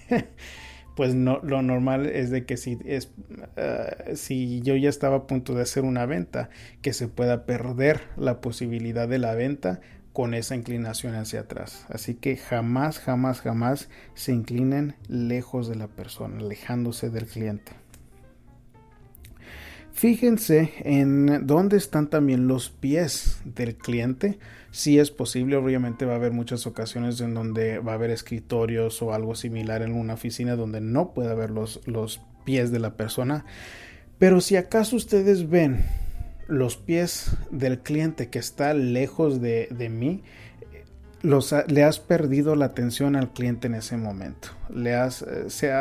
pues 0.95 1.13
no, 1.15 1.39
lo 1.43 1.61
normal 1.61 2.07
es 2.07 2.31
de 2.31 2.45
que 2.45 2.57
si, 2.57 2.79
es, 2.85 3.11
ah, 3.55 4.15
si 4.15 4.61
yo 4.61 4.75
ya 4.75 4.89
estaba 4.89 5.17
a 5.17 5.27
punto 5.27 5.53
de 5.53 5.61
hacer 5.61 5.83
una 5.83 6.05
venta, 6.05 6.49
que 6.81 6.93
se 6.93 7.07
pueda 7.07 7.45
perder 7.45 8.01
la 8.17 8.41
posibilidad 8.41 9.07
de 9.07 9.19
la 9.19 9.35
venta 9.35 9.79
con 10.17 10.33
esa 10.33 10.55
inclinación 10.55 11.13
hacia 11.13 11.41
atrás. 11.41 11.85
Así 11.89 12.15
que 12.15 12.37
jamás, 12.37 12.97
jamás, 12.97 13.41
jamás 13.41 13.89
se 14.15 14.33
inclinen 14.33 14.95
lejos 15.07 15.67
de 15.67 15.75
la 15.75 15.87
persona, 15.87 16.39
alejándose 16.39 17.11
del 17.11 17.27
cliente. 17.27 17.73
Fíjense 19.97 20.73
en 20.81 21.47
dónde 21.47 21.75
están 21.75 22.07
también 22.07 22.47
los 22.47 22.69
pies 22.69 23.41
del 23.43 23.75
cliente 23.75 24.37
si 24.69 24.99
es 24.99 25.09
posible, 25.09 25.55
obviamente 25.55 26.05
va 26.05 26.13
a 26.13 26.17
haber 26.17 26.33
muchas 26.33 26.67
ocasiones 26.67 27.19
en 27.19 27.33
donde 27.33 27.79
va 27.79 27.93
a 27.93 27.95
haber 27.95 28.11
escritorios 28.11 29.01
o 29.01 29.11
algo 29.11 29.33
similar 29.33 29.81
en 29.81 29.95
una 29.95 30.13
oficina 30.13 30.55
donde 30.55 30.81
no 30.81 31.15
puede 31.15 31.31
haber 31.31 31.49
los, 31.49 31.81
los 31.87 32.21
pies 32.45 32.69
de 32.69 32.77
la 32.77 32.95
persona. 32.95 33.43
Pero 34.19 34.39
si 34.39 34.55
acaso 34.55 34.95
ustedes 34.95 35.49
ven 35.49 35.83
los 36.47 36.77
pies 36.77 37.35
del 37.49 37.79
cliente 37.79 38.29
que 38.29 38.37
está 38.37 38.75
lejos 38.75 39.41
de, 39.41 39.89
mí, 39.89 40.21
los, 41.23 41.55
le 41.67 41.83
has 41.83 41.97
perdido 41.97 42.55
la 42.55 42.65
atención 42.65 43.15
al 43.15 43.33
cliente 43.33 43.65
en 43.65 43.73
ese 43.73 43.97
momento. 43.97 44.49
Le 44.69 44.93
has, 44.93 45.23
eh, 45.23 45.49
se 45.49 45.71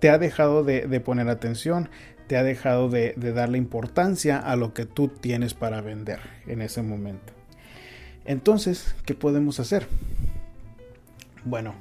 te 0.00 0.10
ha 0.10 0.18
dejado 0.18 0.64
de, 0.64 0.88
de, 0.88 1.00
poner 1.00 1.28
atención, 1.28 1.88
te 2.32 2.38
ha 2.38 2.42
dejado 2.42 2.88
de, 2.88 3.12
darle 3.18 3.58
importancia 3.58 4.38
a 4.38 4.56
lo 4.56 4.72
que 4.72 4.86
tú 4.86 5.08
tienes 5.08 5.52
para 5.52 5.82
vender 5.82 6.18
en 6.46 6.62
ese 6.62 6.80
momento. 6.80 7.30
Entonces, 8.24 8.94
¿qué 9.04 9.12
podemos 9.12 9.60
hacer? 9.60 9.86
Bueno, 11.44 11.74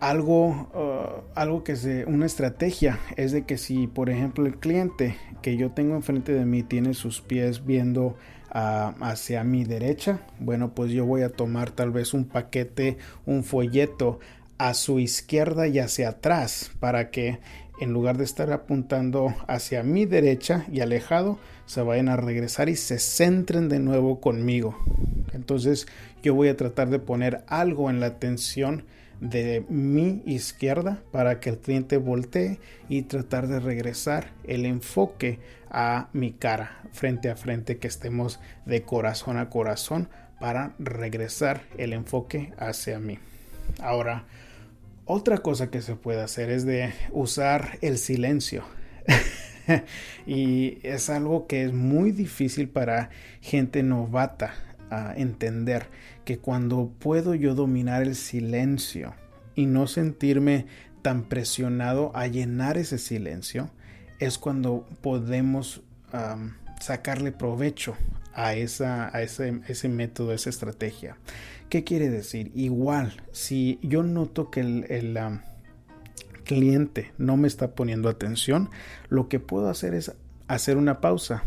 algo, 0.00 0.70
uh, 0.72 1.38
algo 1.38 1.64
que 1.64 1.72
es 1.72 1.86
una 2.06 2.24
estrategia 2.24 2.98
es 3.18 3.32
de 3.32 3.44
que 3.44 3.58
si, 3.58 3.88
por 3.88 4.08
ejemplo, 4.08 4.46
el 4.46 4.58
cliente 4.58 5.18
que 5.42 5.58
yo 5.58 5.70
tengo 5.72 5.96
enfrente 5.96 6.32
de 6.32 6.46
mí 6.46 6.62
tiene 6.62 6.94
sus 6.94 7.20
pies 7.20 7.66
viendo 7.66 8.16
uh, 8.54 9.04
hacia 9.04 9.44
mi 9.44 9.64
derecha, 9.64 10.20
bueno, 10.40 10.74
pues 10.74 10.92
yo 10.92 11.04
voy 11.04 11.20
a 11.20 11.28
tomar 11.28 11.72
tal 11.72 11.90
vez 11.90 12.14
un 12.14 12.24
paquete, 12.24 12.96
un 13.26 13.44
folleto 13.44 14.18
a 14.56 14.72
su 14.72 14.98
izquierda 14.98 15.68
y 15.68 15.78
hacia 15.78 16.08
atrás 16.08 16.70
para 16.80 17.10
que 17.10 17.40
en 17.82 17.92
lugar 17.92 18.16
de 18.16 18.22
estar 18.22 18.52
apuntando 18.52 19.34
hacia 19.48 19.82
mi 19.82 20.06
derecha 20.06 20.64
y 20.70 20.80
alejado, 20.80 21.40
se 21.66 21.82
vayan 21.82 22.08
a 22.08 22.16
regresar 22.16 22.68
y 22.68 22.76
se 22.76 23.00
centren 23.00 23.68
de 23.68 23.80
nuevo 23.80 24.20
conmigo. 24.20 24.78
Entonces 25.32 25.88
yo 26.22 26.32
voy 26.34 26.48
a 26.48 26.56
tratar 26.56 26.90
de 26.90 27.00
poner 27.00 27.42
algo 27.48 27.90
en 27.90 27.98
la 27.98 28.06
atención 28.06 28.84
de 29.20 29.64
mi 29.68 30.22
izquierda 30.26 31.02
para 31.10 31.40
que 31.40 31.50
el 31.50 31.58
cliente 31.58 31.96
voltee 31.96 32.60
y 32.88 33.02
tratar 33.02 33.48
de 33.48 33.58
regresar 33.58 34.30
el 34.44 34.64
enfoque 34.64 35.40
a 35.68 36.08
mi 36.12 36.32
cara 36.32 36.82
frente 36.92 37.30
a 37.30 37.36
frente 37.36 37.78
que 37.78 37.88
estemos 37.88 38.38
de 38.64 38.82
corazón 38.82 39.38
a 39.38 39.50
corazón 39.50 40.08
para 40.38 40.74
regresar 40.78 41.62
el 41.78 41.92
enfoque 41.92 42.52
hacia 42.58 43.00
mí. 43.00 43.18
Ahora, 43.80 44.24
otra 45.12 45.38
cosa 45.38 45.70
que 45.70 45.82
se 45.82 45.94
puede 45.94 46.22
hacer 46.22 46.50
es 46.50 46.64
de 46.64 46.92
usar 47.10 47.78
el 47.82 47.98
silencio. 47.98 48.64
y 50.26 50.78
es 50.82 51.10
algo 51.10 51.46
que 51.46 51.64
es 51.64 51.72
muy 51.72 52.12
difícil 52.12 52.68
para 52.68 53.10
gente 53.40 53.82
novata 53.82 54.54
a 54.90 55.14
entender 55.14 55.86
que 56.24 56.38
cuando 56.38 56.90
puedo 56.98 57.34
yo 57.34 57.54
dominar 57.54 58.02
el 58.02 58.14
silencio 58.14 59.14
y 59.54 59.66
no 59.66 59.86
sentirme 59.86 60.66
tan 61.02 61.24
presionado 61.24 62.10
a 62.14 62.26
llenar 62.26 62.78
ese 62.78 62.96
silencio, 62.96 63.70
es 64.18 64.38
cuando 64.38 64.86
podemos 65.02 65.82
sacarle 66.80 67.32
provecho 67.32 67.96
a, 68.34 68.54
esa, 68.54 69.14
a 69.14 69.22
ese, 69.22 69.60
ese 69.68 69.88
método, 69.88 70.32
esa 70.32 70.50
estrategia. 70.50 71.16
¿Qué 71.72 71.84
quiere 71.84 72.10
decir? 72.10 72.52
Igual, 72.54 73.14
si 73.30 73.78
yo 73.80 74.02
noto 74.02 74.50
que 74.50 74.60
el, 74.60 75.18
cliente 76.44 77.12
no 77.16 77.38
me 77.38 77.48
está 77.48 77.74
poniendo 77.74 78.10
atención, 78.10 78.68
lo 79.08 79.30
que 79.30 79.40
puedo 79.40 79.70
hacer 79.70 79.94
es 79.94 80.12
hacer 80.48 80.76
una 80.76 81.00
pausa 81.00 81.44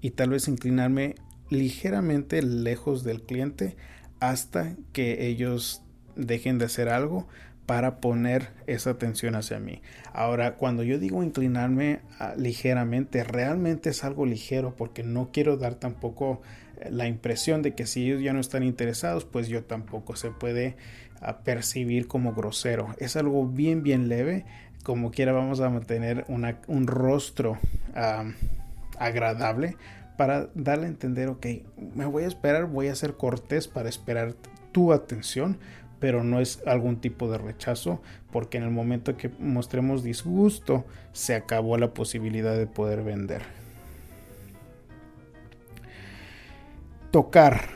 y 0.00 0.10
tal 0.10 0.30
vez 0.30 0.46
inclinarme 0.46 1.16
ligeramente 1.50 2.42
lejos 2.42 3.02
del 3.02 3.22
cliente 3.22 3.76
hasta 4.20 4.76
que 4.92 5.26
ellos 5.26 5.82
dejen 6.14 6.58
de 6.58 6.66
hacer 6.66 6.88
algo 6.88 7.26
para 7.66 8.00
poner 8.00 8.50
esa 8.68 8.90
atención 8.90 9.34
hacia 9.34 9.58
mí. 9.58 9.82
Ahora, 10.12 10.54
cuando 10.54 10.84
yo 10.84 11.00
digo 11.00 11.24
inclinarme 11.24 12.02
ah, 12.20 12.34
ligeramente, 12.36 13.24
realmente 13.24 13.90
es 13.90 14.04
algo 14.04 14.26
ligero 14.26 14.76
porque 14.76 15.02
no 15.02 15.30
quiero 15.32 15.56
dar 15.56 15.74
tampoco 15.74 16.40
la 16.90 17.06
impresión 17.06 17.62
de 17.62 17.74
que 17.74 17.86
si 17.86 18.04
ellos 18.04 18.22
ya 18.22 18.32
no 18.32 18.40
están 18.40 18.62
interesados, 18.62 19.24
pues 19.24 19.48
yo 19.48 19.64
tampoco 19.64 20.16
se 20.16 20.30
puede 20.30 20.76
ah, 21.20 21.38
percibir 21.38 22.06
como 22.06 22.34
grosero. 22.34 22.94
Es 22.98 23.16
algo 23.16 23.46
bien, 23.46 23.82
bien 23.82 24.08
leve. 24.08 24.44
Como 24.82 25.10
quiera 25.10 25.32
vamos 25.32 25.60
a 25.60 25.68
mantener 25.68 26.24
un 26.28 26.86
rostro 26.86 27.58
agradable 28.98 29.76
para 30.16 30.48
darle 30.54 30.86
a 30.86 30.88
entender, 30.88 31.28
ok, 31.28 31.46
me 31.94 32.06
voy 32.06 32.24
a 32.24 32.28
esperar, 32.28 32.66
voy 32.66 32.88
a 32.88 32.94
ser 32.94 33.14
cortés 33.14 33.68
para 33.68 33.88
esperar 33.88 34.34
tu 34.72 34.92
atención, 34.92 35.58
pero 35.98 36.24
no 36.24 36.40
es 36.40 36.62
algún 36.66 37.00
tipo 37.00 37.30
de 37.30 37.38
rechazo, 37.38 38.00
porque 38.30 38.58
en 38.58 38.64
el 38.64 38.70
momento 38.70 39.16
que 39.16 39.30
mostremos 39.38 40.02
disgusto, 40.02 40.84
se 41.12 41.34
acabó 41.34 41.76
la 41.78 41.92
posibilidad 41.94 42.56
de 42.56 42.66
poder 42.66 43.02
vender. 43.02 43.65
Tocar. 47.10 47.68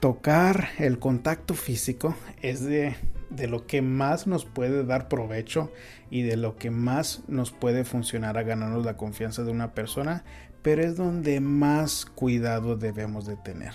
Tocar 0.00 0.68
el 0.78 0.98
contacto 0.98 1.54
físico 1.54 2.14
es 2.40 2.64
de, 2.64 2.94
de 3.30 3.48
lo 3.48 3.66
que 3.66 3.82
más 3.82 4.26
nos 4.26 4.44
puede 4.44 4.84
dar 4.84 5.08
provecho 5.08 5.72
y 6.10 6.22
de 6.22 6.36
lo 6.36 6.56
que 6.56 6.70
más 6.70 7.22
nos 7.26 7.50
puede 7.50 7.84
funcionar 7.84 8.38
a 8.38 8.44
ganarnos 8.44 8.84
la 8.84 8.96
confianza 8.96 9.42
de 9.42 9.50
una 9.50 9.74
persona, 9.74 10.24
pero 10.62 10.82
es 10.82 10.96
donde 10.96 11.40
más 11.40 12.06
cuidado 12.06 12.76
debemos 12.76 13.26
de 13.26 13.36
tener. 13.36 13.72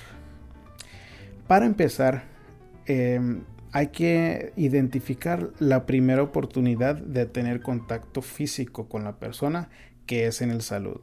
Para 1.47 1.65
empezar, 1.65 2.23
em, 2.85 3.43
hay 3.73 3.87
que 3.87 4.53
identificar 4.55 5.49
la 5.59 5.85
primera 5.85 6.23
oportunidad 6.23 6.95
de 6.95 7.25
tener 7.25 7.61
contacto 7.61 8.21
físico 8.21 8.87
con 8.87 9.03
la 9.03 9.17
persona, 9.17 9.69
que 10.05 10.27
es 10.27 10.41
en 10.41 10.51
el 10.51 10.61
saludo. 10.61 11.01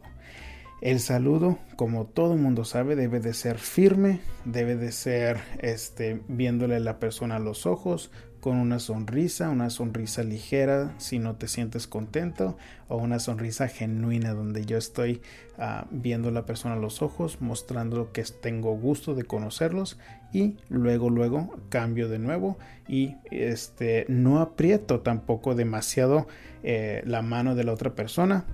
El 0.81 1.01
saludo, 1.01 1.59
como 1.77 2.07
todo 2.07 2.37
mundo 2.37 2.65
sabe, 2.65 2.97
debe 2.97 3.21
de 3.21 3.35
ser 3.35 3.59
firme, 3.59 4.21
debe 4.47 4.77
de 4.77 4.93
ser 4.93 5.39
este, 5.59 6.23
viéndole 6.27 6.77
a 6.77 6.81
la 6.81 6.99
persona 6.99 7.37
a 7.37 7.39
los 7.39 7.67
ojos, 7.67 8.11
con 8.41 8.57
una 8.57 8.79
sonrisa, 8.79 9.51
una 9.51 9.69
sonrisa 9.69 10.23
ligera 10.23 10.95
si 10.97 11.19
no 11.19 11.37
te 11.37 11.47
sientes 11.47 11.87
contento 11.87 12.57
o 12.89 12.97
una 12.97 13.19
sonrisa 13.19 13.69
genuina 13.69 14.33
donde 14.33 14.65
yo 14.65 14.79
estoy 14.79 15.21
ah, 15.59 15.87
viendo 15.91 16.31
a 16.31 16.33
la 16.33 16.47
persona 16.47 16.75
a 16.75 16.79
los 16.79 17.03
ojos, 17.03 17.43
mostrando 17.43 18.13
que 18.13 18.25
tengo 18.25 18.75
gusto 18.75 19.15
de 19.15 19.25
conocerlos 19.25 19.99
y 20.33 20.57
luego 20.71 21.11
luego 21.11 21.55
cambio 21.69 22.09
de 22.09 22.19
nuevo 22.19 22.59
y 22.89 23.17
este 23.31 24.07
no 24.09 24.41
aprieto 24.41 25.01
tampoco 25.01 25.55
demasiado 25.55 26.27
eh, 26.63 27.03
la 27.05 27.21
mano 27.21 27.55
de 27.55 27.65
la 27.65 27.73
otra 27.75 27.95
persona 27.95 28.47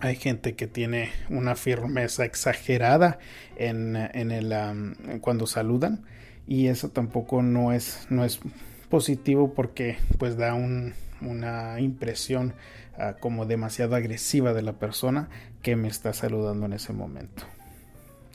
hay 0.00 0.16
gente 0.16 0.54
que 0.54 0.66
tiene 0.66 1.10
una 1.28 1.54
firmeza 1.54 2.24
exagerada 2.24 3.18
en, 3.56 3.96
el 3.96 5.20
cuando 5.20 5.46
saludan 5.46 6.04
y 6.46 6.68
eso 6.68 6.88
tampoco 6.88 7.42
no 7.42 7.72
es 7.72 8.06
no 8.10 8.24
es 8.24 8.40
positivo 8.88 9.54
porque 9.54 9.98
pues 10.18 10.36
da 10.36 10.54
una 10.54 11.80
impresión 11.80 12.54
ah, 12.98 13.16
como 13.20 13.46
demasiado 13.46 13.94
agresiva 13.94 14.54
de 14.54 14.62
la 14.62 14.74
persona 14.74 15.28
que 15.62 15.76
me 15.76 15.88
está 15.88 16.12
saludando 16.12 16.66
en 16.66 16.72
ese 16.72 16.92
momento. 16.92 17.44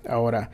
Ahora, 0.07 0.51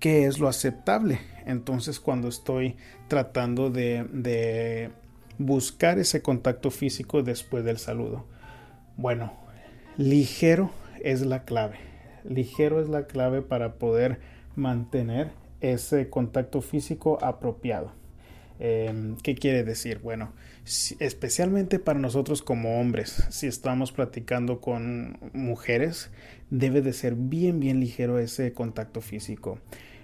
¿qué 0.00 0.26
es 0.26 0.38
lo 0.38 0.48
aceptable? 0.48 1.20
Entonces 1.44 2.00
cuando 2.00 2.28
estoy 2.28 2.76
tratando 3.08 3.70
de, 3.70 4.04
de 4.12 4.90
buscar 5.38 5.98
ese 5.98 6.22
contacto 6.22 6.70
físico 6.70 7.22
después 7.22 7.64
del 7.64 7.78
saludo. 7.78 8.26
Bueno, 8.96 9.45
ligero 9.98 10.70
es 11.02 11.22
la 11.22 11.44
clave. 11.44 11.76
Ligero 12.24 12.80
es 12.80 12.88
la 12.88 13.06
clave 13.06 13.42
para 13.42 13.74
poder 13.74 14.20
mantener 14.54 15.30
ese 15.60 16.08
contacto 16.10 16.60
físico 16.60 17.18
apropiado. 17.22 17.92
Em, 18.58 19.16
¿Qué 19.18 19.34
quiere 19.34 19.64
decir? 19.64 19.98
Bueno, 19.98 20.32
especialmente 20.98 21.78
para 21.78 21.98
nosotros 21.98 22.42
como 22.42 22.80
hombres, 22.80 23.26
si 23.30 23.46
estamos 23.46 23.92
platicando 23.92 24.60
con 24.60 25.18
mujeres, 25.34 26.10
debe 26.50 26.80
de 26.80 26.92
ser 26.92 27.14
bien, 27.14 27.60
bien 27.60 27.80
ligero 27.80 28.18
ese 28.18 28.52
contacto 28.52 29.00
físico. 29.00 29.58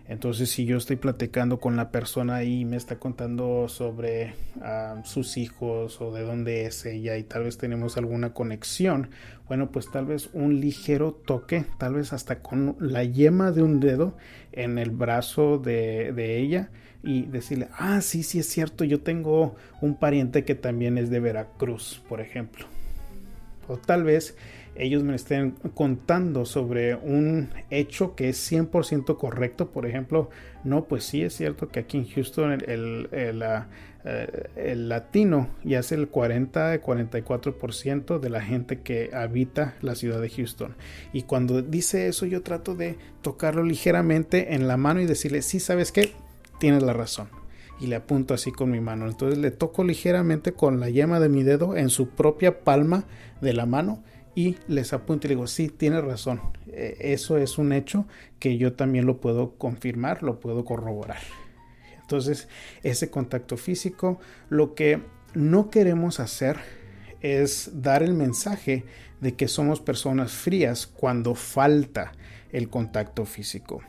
Entonces, 0.08 0.50
si 0.50 0.64
yo 0.64 0.76
estoy 0.76 0.96
platicando 0.96 1.60
con 1.60 1.76
la 1.76 1.90
persona 1.90 2.42
y 2.42 2.64
me 2.64 2.76
está 2.76 2.98
contando 2.98 3.68
sobre 3.68 4.34
ah, 4.60 5.00
sus 5.04 5.36
hijos 5.36 6.00
o 6.00 6.12
de 6.12 6.22
dónde 6.22 6.66
es 6.66 6.84
ella 6.84 7.16
y 7.16 7.22
tal 7.22 7.44
vez 7.44 7.56
tenemos 7.56 7.96
alguna 7.96 8.34
conexión, 8.34 9.10
bueno, 9.46 9.70
pues 9.70 9.90
tal 9.90 10.06
vez 10.06 10.28
un 10.32 10.60
ligero 10.60 11.12
toque, 11.12 11.64
tal 11.78 11.94
vez 11.94 12.12
hasta 12.12 12.40
con 12.40 12.76
la 12.80 13.04
yema 13.04 13.52
de 13.52 13.62
un 13.62 13.78
dedo 13.78 14.16
en 14.50 14.78
el 14.78 14.90
brazo 14.90 15.58
de, 15.58 16.12
de 16.12 16.38
ella 16.38 16.70
y 17.04 17.22
decirle, 17.22 17.68
ah, 17.78 18.00
sí, 18.00 18.22
sí 18.22 18.38
es 18.38 18.46
cierto, 18.46 18.84
yo 18.84 19.00
tengo 19.00 19.54
un 19.80 19.96
pariente 19.96 20.44
que 20.44 20.54
también 20.54 20.98
es 20.98 21.10
de 21.10 21.20
Veracruz, 21.20 22.02
por 22.08 22.20
ejemplo. 22.20 22.66
O 23.68 23.76
tal 23.76 24.04
vez 24.04 24.36
ellos 24.74 25.02
me 25.02 25.14
estén 25.14 25.52
contando 25.74 26.46
sobre 26.46 26.94
un 26.94 27.50
hecho 27.70 28.14
que 28.14 28.28
es 28.28 28.50
100% 28.50 29.16
correcto. 29.16 29.70
Por 29.70 29.87
ejemplo, 29.87 30.30
no, 30.64 30.85
pues 30.85 31.04
sí 31.04 31.22
es 31.22 31.35
cierto 31.35 31.68
que 31.68 31.80
aquí 31.80 31.98
en 31.98 32.08
Houston 32.08 32.52
el, 32.52 33.08
el, 33.12 33.42
eh, 34.04 34.74
latino 34.76 35.48
ya 35.62 35.80
es 35.80 35.92
el 35.92 36.11
40-44% 36.11 38.18
de 38.18 38.30
la 38.30 38.40
gente 38.40 38.80
que 38.80 39.11
habita 39.12 39.76
la 39.82 39.94
ciudad 39.94 40.20
de 40.20 40.30
Houston. 40.30 40.74
Y 41.12 41.22
cuando 41.22 41.62
dice 41.62 42.08
eso 42.08 42.26
yo 42.26 42.42
trato 42.42 42.74
de 42.74 42.98
tocarlo 43.20 43.62
ligeramente 43.62 44.54
en 44.54 44.66
la 44.68 44.76
mano 44.76 45.00
y 45.00 45.06
decirle, 45.06 45.42
sí, 45.42 45.61
¿sabes 45.61 45.92
qué? 45.92 46.12
Tienes 46.58 46.82
la 46.82 46.94
razón 46.94 47.28
y 47.80 47.88
le 47.88 47.96
apunto 47.96 48.32
así 48.32 48.52
con 48.52 48.70
mi 48.70 48.80
mano. 48.80 49.06
Entonces 49.06 49.38
le 49.38 49.50
toco 49.50 49.85
ligeramente 49.85 50.52
con 50.52 50.80
la 50.80 50.88
yema 50.88 51.20
de 51.20 51.28
mi 51.28 51.42
dedo 51.42 51.76
en 51.76 51.90
su 51.90 52.08
propia 52.11 52.61
palma 52.61 53.04
de 53.40 53.52
la 53.52 53.66
mano 53.66 54.02
y 54.35 54.57
les 54.68 54.92
apunto 54.92 55.27
y 55.27 55.29
le 55.29 55.35
digo, 55.35 55.47
sí, 55.47 55.68
tiene 55.68 56.01
razón, 56.01 56.40
e, 56.66 56.97
eso 57.01 57.37
es 57.37 57.59
un 57.59 57.73
hecho 57.73 58.07
que 58.38 58.57
yo 58.57 58.73
también 58.75 59.07
lo 59.07 59.21
puedo 59.21 59.57
confirmar, 59.57 60.23
lo 60.23 60.40
puedo 60.40 60.64
corroborar. 60.64 61.21
Entonces, 62.01 62.49
ese 62.83 63.11
contacto 63.11 63.57
físico, 63.57 64.21
lo 64.49 64.75
que 64.75 65.01
no 65.35 65.71
queremos 65.71 66.21
hacer 66.21 66.59
es 67.21 67.71
dar 67.83 68.03
el 68.03 68.14
mensaje 68.14 68.85
de 69.21 69.35
que 69.35 69.49
somos 69.49 69.81
personas 69.81 70.33
frías 70.33 70.87
cuando 70.87 71.35
falta 71.35 72.12
el 72.51 72.68
contacto 72.68 73.25
físico. 73.25 73.83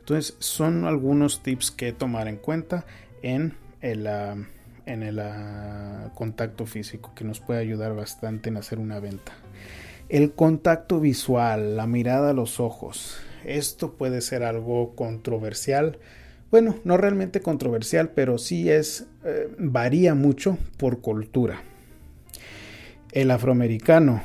Entonces, 0.00 0.36
son 0.38 0.84
algunos 0.84 1.42
tips 1.42 1.70
que 1.70 1.92
tomar 1.92 2.28
en 2.28 2.36
cuenta 2.36 2.86
en 3.22 3.54
el... 3.80 4.06
Ah, 4.06 4.36
en 4.88 5.02
el 5.02 5.18
ah, 5.20 6.10
contacto 6.14 6.66
físico 6.66 7.12
que 7.14 7.24
nos 7.24 7.40
puede 7.40 7.60
ayudar 7.60 7.94
bastante 7.94 8.48
en 8.48 8.56
hacer 8.56 8.78
una 8.78 8.98
venta. 9.00 9.32
El 10.08 10.32
contacto 10.32 10.98
visual, 10.98 11.76
la 11.76 11.86
mirada 11.86 12.30
a 12.30 12.32
los 12.32 12.58
ojos. 12.58 13.18
Esto 13.44 13.92
puede 13.92 14.22
ser 14.22 14.42
algo 14.42 14.96
controversial. 14.96 15.98
Bueno, 16.50 16.76
no 16.84 16.96
realmente 16.96 17.42
controversial, 17.42 18.10
pero 18.14 18.38
sí 18.38 18.70
es 18.70 19.06
eh, 19.24 19.48
varía 19.58 20.14
mucho 20.14 20.56
por 20.78 21.02
cultura. 21.02 21.62
El 23.12 23.30
afroamericano 23.30 24.22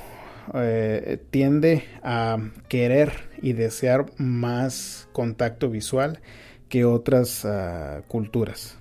eh, 0.53 1.21
tiende 1.29 1.83
a 2.01 2.37
querer 2.69 3.11
y 3.41 3.51
desear 3.51 4.05
más 4.17 5.09
contacto 5.11 5.69
visual 5.69 6.21
que 6.69 6.85
otras 6.85 7.43
ah, 7.43 8.03
culturas 8.07 8.77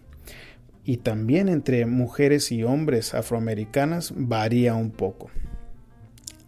y 0.85 0.99
también 0.99 1.49
entre 1.49 1.87
mujeres 1.87 2.51
y 2.53 2.65
hombres 2.65 3.15
afroamericanas 3.15 4.13
varía 4.17 4.75
un 4.75 4.91
poco. 4.91 5.31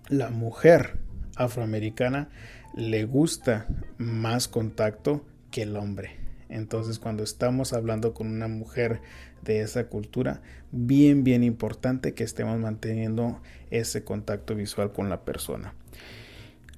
La 0.09 0.31
mujer 0.31 0.99
afroamericana 1.37 2.29
le 2.77 3.05
gusta 3.05 3.67
más 3.99 4.49
contacto 4.49 5.25
que 5.51 5.63
el 5.63 5.77
hombre. 5.77 6.17
Entonces 6.49 6.99
cuando 6.99 7.23
estamos 7.23 7.73
hablando 7.73 8.13
con 8.13 8.29
una 8.29 8.49
mujer 8.49 9.01
de 9.43 9.61
esa 9.61 9.87
cultura, 9.89 10.43
bien, 10.73 11.23
bien 11.23 11.45
importante 11.45 12.15
que 12.15 12.25
estemos 12.25 12.59
manteniendo 12.59 13.41
ese 13.71 14.05
contacto 14.05 14.55
visual 14.55 14.93
con 14.93 15.09
la 15.09 15.25
persona. 15.25 15.75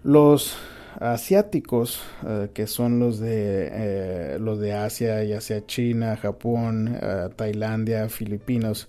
Los 0.02 0.56
asiáticos, 1.00 2.02
eh, 2.26 2.48
que 2.54 2.66
son 2.66 2.98
los 2.98 3.18
de, 3.18 3.68
eh, 3.72 4.38
los 4.40 4.60
de 4.60 4.72
Asia, 4.72 5.22
ya 5.24 5.40
sea 5.40 5.66
China, 5.66 6.16
Japón, 6.16 6.98
eh, 7.00 7.28
Tailandia, 7.36 8.08
Filipinos, 8.08 8.88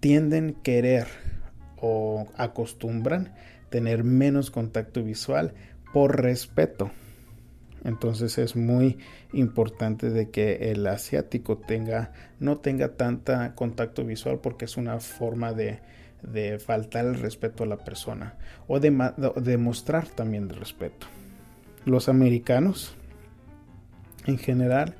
tienden 0.00 0.56
a 0.58 0.62
querer 0.62 1.06
o 1.80 2.26
acostumbran 2.36 3.34
tener 3.70 4.04
menos 4.04 4.50
contacto 4.50 5.02
visual 5.02 5.54
por 5.92 6.20
respeto. 6.22 6.90
Entonces 7.84 8.38
es 8.38 8.56
muy 8.56 8.98
importante 9.32 10.10
de 10.10 10.30
que 10.30 10.70
el 10.70 10.86
asiático 10.86 11.58
tenga, 11.58 12.12
no 12.40 12.58
tenga 12.58 12.96
tanta 12.96 13.54
contacto 13.54 14.04
visual 14.04 14.40
porque 14.42 14.64
es 14.64 14.76
una 14.76 15.00
forma 15.00 15.52
de, 15.52 15.80
de 16.22 16.58
faltar 16.58 17.04
el 17.04 17.16
respeto 17.16 17.64
a 17.64 17.66
la 17.66 17.76
persona 17.76 18.34
o 18.66 18.80
de, 18.80 18.90
de 19.36 19.58
mostrar 19.58 20.08
también 20.08 20.44
el 20.44 20.56
respeto. 20.56 21.06
Los 21.84 22.08
americanos 22.08 22.94
en 24.26 24.38
general 24.38 24.94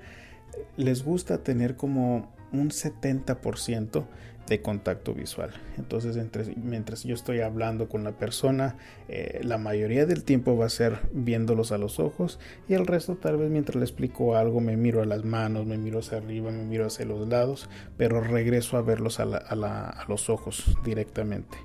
les 0.77 1.05
gusta 1.05 1.43
tener 1.43 1.77
como 1.77 2.33
un 2.53 2.71
70% 2.71 4.05
de 4.47 4.61
contacto 4.61 5.15
visual. 5.15 5.51
Entonces, 5.79 6.19
mientras 6.57 7.05
yo 7.05 7.15
estoy 7.15 7.41
hablando 7.41 7.89
con 7.89 8.05
la 8.05 8.13
persona, 8.13 8.77
eh, 9.09 9.41
la 9.43 9.57
mayoría 9.59 10.05
del 10.07 10.23
tiempo 10.23 10.57
va 10.57 10.67
a 10.67 10.71
ser 10.71 10.99
viéndolos 11.13 11.73
a 11.73 11.79
los 11.79 11.99
ojos 11.99 12.39
y 12.69 12.75
el 12.75 12.87
resto 12.87 13.17
tal 13.17 13.39
vez 13.39 13.51
mientras 13.51 13.77
le 13.77 13.85
explico 13.85 14.37
algo 14.37 14.61
me 14.61 14.77
miro 14.77 15.01
a 15.01 15.07
las 15.07 15.25
manos, 15.25 15.67
me 15.67 15.79
miro 15.79 16.01
hacia 16.01 16.19
arriba, 16.19 16.51
me 16.51 16.65
miro 16.65 16.87
hacia 16.87 17.07
los 17.07 17.27
lados, 17.27 17.71
pero 17.97 18.21
regreso 18.21 18.77
a 18.77 18.83
verlos 18.83 19.19
a, 19.19 20.05
los 20.09 20.29
ojos 20.29 20.77
directamente, 20.85 21.57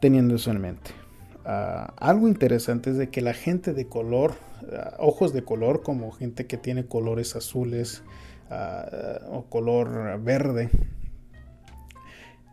teniendo 0.00 0.34
eso 0.34 0.50
en 0.50 0.60
mente. 0.60 1.03
Ah, 1.44 1.92
algo 1.98 2.26
interesante 2.26 2.90
es 2.90 2.96
de 2.96 3.10
que 3.10 3.20
la 3.20 3.34
gente 3.34 3.74
de 3.74 3.86
color, 3.86 4.34
ah, 4.72 4.94
ojos 4.98 5.32
de 5.32 5.44
color, 5.44 5.82
como 5.82 6.10
gente 6.12 6.46
que 6.46 6.56
tiene 6.56 6.86
colores 6.86 7.36
azules 7.36 8.02
ah, 8.50 9.20
o 9.30 9.44
color 9.44 10.20
verde, 10.22 10.70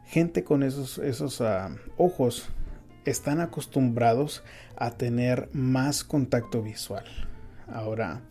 gente 0.05 0.43
con 0.43 0.63
esos, 0.63 0.97
esos 0.97 1.41
ojos 1.97 2.49
están 3.05 3.39
acostumbrados 3.39 4.43
a 4.75 4.91
tener 4.91 5.49
más 5.53 6.03
contacto 6.03 6.61
visual. 6.61 7.05
Ahora, 7.67 8.21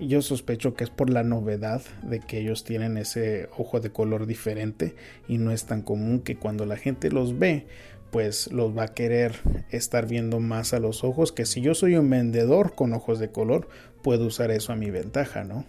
yo 0.00 0.22
sospecho 0.22 0.74
que 0.74 0.84
es 0.84 0.90
por 0.90 1.10
la 1.10 1.22
novedad 1.22 1.82
de 2.02 2.20
que 2.20 2.38
ellos 2.38 2.64
tienen 2.64 2.96
ese 2.96 3.50
ojo 3.58 3.80
de 3.80 3.90
color 3.90 4.26
diferente 4.26 4.94
y 5.28 5.36
no 5.36 5.50
es 5.50 5.66
tan 5.66 5.82
común 5.82 6.20
que 6.20 6.36
cuando 6.36 6.64
la 6.64 6.76
gente 6.76 7.10
los 7.10 7.38
ve, 7.38 7.66
pues 8.10 8.50
los 8.52 8.76
va 8.76 8.84
a 8.84 8.94
querer 8.94 9.36
estar 9.70 10.06
viendo 10.06 10.40
más 10.40 10.74
a 10.74 10.80
los 10.80 11.04
ojos 11.04 11.32
que 11.32 11.46
si 11.46 11.60
yo 11.60 11.74
soy 11.74 11.96
un 11.96 12.10
vendedor 12.10 12.74
con 12.74 12.92
ojos 12.92 13.18
de 13.18 13.30
color, 13.30 13.68
puedo 14.02 14.26
usar 14.26 14.50
eso 14.50 14.72
a 14.72 14.76
mi 14.76 14.90
ventaja, 14.90 15.44
¿no? 15.44 15.64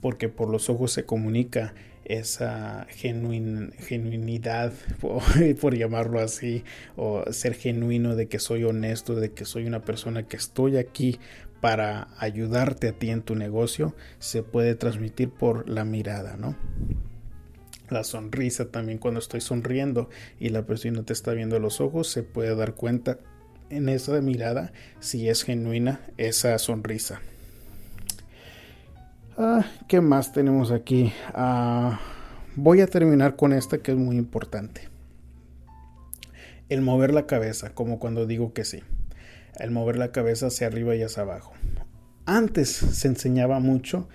Porque 0.00 0.28
por 0.28 0.50
los 0.50 0.68
ojos 0.68 0.92
se 0.92 1.04
comunica 1.04 1.74
esa 2.04 2.86
genuinidad, 2.90 4.72
por, 5.60 5.76
llamarlo 5.76 6.20
así, 6.20 6.62
o 6.96 7.24
ser 7.32 7.54
genuino 7.54 8.14
de 8.14 8.28
que 8.28 8.38
soy 8.38 8.64
honesto, 8.64 9.16
de 9.16 9.32
que 9.32 9.44
soy 9.44 9.66
una 9.66 9.82
persona 9.82 10.22
que 10.22 10.36
estoy 10.36 10.76
aquí 10.76 11.18
para 11.60 12.08
ayudarte 12.18 12.88
a 12.88 12.92
ti 12.92 13.10
en 13.10 13.22
tu 13.22 13.34
negocio, 13.34 13.94
se 14.18 14.42
puede 14.42 14.74
transmitir 14.76 15.30
por 15.30 15.68
la 15.68 15.84
mirada, 15.84 16.36
¿no? 16.36 16.54
La 17.90 18.04
sonrisa 18.04 18.70
también 18.70 18.98
cuando 18.98 19.20
estoy 19.20 19.40
sonriendo 19.40 20.08
y 20.40 20.48
la 20.48 20.66
persona 20.66 21.02
te 21.04 21.12
está 21.12 21.32
viendo 21.32 21.58
los 21.60 21.80
ojos, 21.80 22.08
se 22.08 22.22
puede 22.22 22.54
dar 22.56 22.74
cuenta 22.74 23.18
en 23.70 23.88
esa 23.88 24.20
mirada 24.20 24.72
si 25.00 25.28
es 25.28 25.42
genuina 25.42 26.00
esa 26.16 26.58
sonrisa. 26.58 27.20
Ah, 29.38 29.64
¿Qué 29.86 30.00
más 30.00 30.32
tenemos 30.32 30.70
aquí? 30.70 31.12
Ah, 31.34 32.00
voy 32.54 32.80
a 32.80 32.86
terminar 32.86 33.36
con 33.36 33.52
esta 33.52 33.78
que 33.78 33.92
es 33.92 33.98
muy 33.98 34.16
importante. 34.16 34.88
El 36.68 36.80
mover 36.80 37.12
la 37.12 37.26
cabeza, 37.26 37.74
como 37.74 37.98
cuando 37.98 38.26
digo 38.26 38.52
que 38.52 38.64
sí. 38.64 38.82
El 39.58 39.70
mover 39.70 39.98
la 39.98 40.10
cabeza 40.10 40.48
hacia 40.48 40.66
arriba 40.66 40.96
y 40.96 41.02
hacia 41.02 41.22
abajo. 41.22 41.52
Antes 42.24 42.70
se 42.70 43.08
enseñaba 43.08 43.60
mucho 43.60 44.08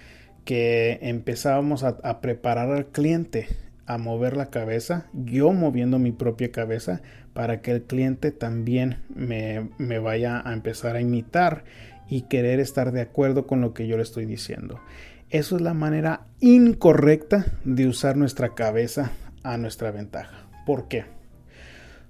que 0.46 1.00
empezábamos 1.02 1.84
a, 1.84 2.22
preparar 2.22 2.72
al 2.72 2.88
cliente 2.88 3.48
a 3.86 3.98
mover 3.98 4.38
la 4.38 4.48
cabeza, 4.48 5.08
yo 5.14 5.52
moviendo 5.54 6.00
mi 6.00 6.12
propia 6.12 6.52
cabeza, 6.52 7.02
para 7.34 7.62
que 7.62 7.72
el 7.72 7.84
cliente 7.84 8.32
también 8.32 8.98
me, 9.14 9.70
me, 9.78 10.00
vaya 10.00 10.42
a 10.46 10.54
empezar 10.54 10.96
a 10.96 11.02
imitar 11.02 11.64
y 12.10 12.24
querer 12.24 12.60
estar 12.60 12.92
de 12.92 13.02
acuerdo 13.02 13.48
con 13.48 13.62
lo 13.62 13.74
que 13.74 13.88
yo 13.88 13.98
le 13.98 14.04
estoy 14.04 14.26
diciendo. 14.26 14.80
Eso 15.30 15.56
es 15.56 15.62
la 15.62 15.74
manera 15.74 16.26
incorrecta 16.42 17.46
de 17.64 17.88
usar 17.88 18.18
nuestra 18.18 18.54
cabeza 18.54 19.12
a 19.44 19.58
nuestra 19.58 19.92
ventaja. 19.92 20.48
¿Por 20.66 20.88
qué? 20.88 21.06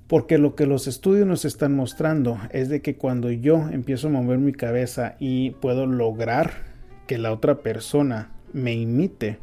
Porque 0.08 0.38
lo 0.38 0.56
que 0.56 0.65
los 0.65 0.88
estudios 0.88 1.28
nos 1.28 1.46
están 1.46 1.76
mostrando 1.76 2.39
es 2.52 2.67
de 2.67 2.82
que 2.82 2.98
cuando 2.98 3.32
yo 3.32 3.70
empiezo 3.70 4.08
a 4.08 4.12
mover 4.12 4.39
mi 4.39 4.54
cabeza 4.54 5.15
y 5.20 5.52
puedo 5.52 5.86
lograr 5.86 6.71
que 7.08 7.18
la 7.18 7.32
otra 7.32 7.60
persona 7.60 8.32
me 8.54 8.74
imite, 8.74 9.40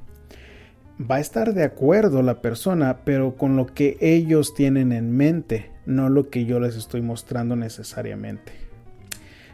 va 0.99 1.17
a 1.17 1.21
estar 1.21 1.55
de 1.55 1.65
acuerdo 1.65 2.23
la 2.23 2.41
persona, 2.41 3.01
pero 3.05 3.37
con 3.37 3.57
lo 3.57 3.67
que 3.67 3.97
ellos 4.01 4.55
tienen 4.55 4.93
en 4.93 5.17
mente, 5.17 5.71
no 5.87 6.09
lo 6.09 6.29
que 6.31 6.45
yo 6.45 6.61
les 6.61 6.77
estoy 6.77 7.03
mostrando 7.03 7.57
necesariamente. 7.57 8.53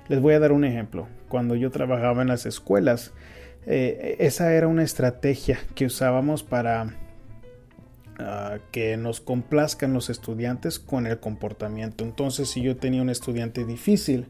Les 0.09 0.21
voy 0.21 0.35
a 0.35 0.41
dar 0.41 0.53
un 0.53 0.65
ejemplo. 0.65 1.09
Cuando 1.29 1.55
yo 1.55 1.71
trabajaba 1.71 2.23
en 2.23 2.29
las 2.29 2.47
escuelas, 2.47 3.13
eh, 3.67 4.17
esa 4.19 4.53
era 4.53 4.69
una 4.69 4.83
estrategia 4.83 5.59
que 5.75 5.87
usábamos 5.87 6.43
para 6.43 6.95
ah, 8.19 8.59
que 8.71 8.97
nos 8.97 9.21
complazcan 9.21 9.95
los 9.95 10.11
estudiantes 10.11 10.79
con 10.79 11.07
el 11.07 11.19
comportamiento. 11.21 12.05
Entonces, 12.05 12.51
si 12.51 12.63
yo 12.63 12.77
tenía 12.77 13.03
un 13.03 13.11
estudiante 13.11 13.65
difícil, 13.65 14.27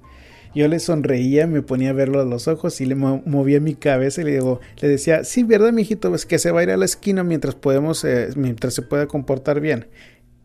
yo 0.55 0.69
le 0.69 0.79
sonreía, 0.79 1.47
me 1.47 1.63
ponía 1.63 1.91
a 1.91 1.93
verlo 1.93 2.21
a 2.21 2.25
los 2.25 2.49
ojos 2.49 2.81
y 2.81 2.87
le 2.87 2.95
movía 2.95 3.61
mi 3.61 3.75
cabeza 3.75 4.21
y 4.21 4.25
le 4.25 4.33
digo, 4.33 4.61
le 4.81 4.89
decía, 4.89 5.25
sí, 5.25 5.43
verdad, 5.43 5.73
mijito, 5.73 6.11
pues 6.11 6.27
que 6.27 6.39
se 6.39 6.51
va 6.51 6.61
a 6.61 6.63
ir 6.63 6.71
a 6.71 6.77
la 6.77 6.85
esquina 6.85 7.25
mientras 7.25 7.55
podemos, 7.55 8.05
eh, 8.05 8.29
mientras 8.37 8.75
se 8.75 8.83
pueda 8.83 9.07
comportar 9.07 9.61
bien. 9.61 9.89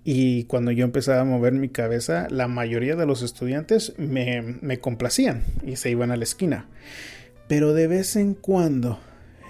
Y 0.04 0.46
cuando 0.46 0.72
yo 0.72 0.86
empezaba 0.86 1.22
a 1.22 1.26
mover 1.26 1.54
mi 1.54 1.70
cabeza, 1.70 2.28
la 2.30 2.48
mayoría 2.48 2.96
de 2.96 3.06
los 3.06 3.22
estudiantes 3.22 3.94
me, 3.98 4.42
me 4.62 4.80
complacían 4.80 5.44
y 5.66 5.76
se 5.76 5.92
iban 5.92 6.12
a 6.12 6.18
la 6.18 6.24
esquina 6.24 6.68
pero 7.50 7.74
de 7.74 7.88
vez 7.88 8.16
en 8.16 8.36
cuando 8.36 9.00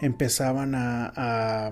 empezaban 0.01 0.73
a, 0.73 1.71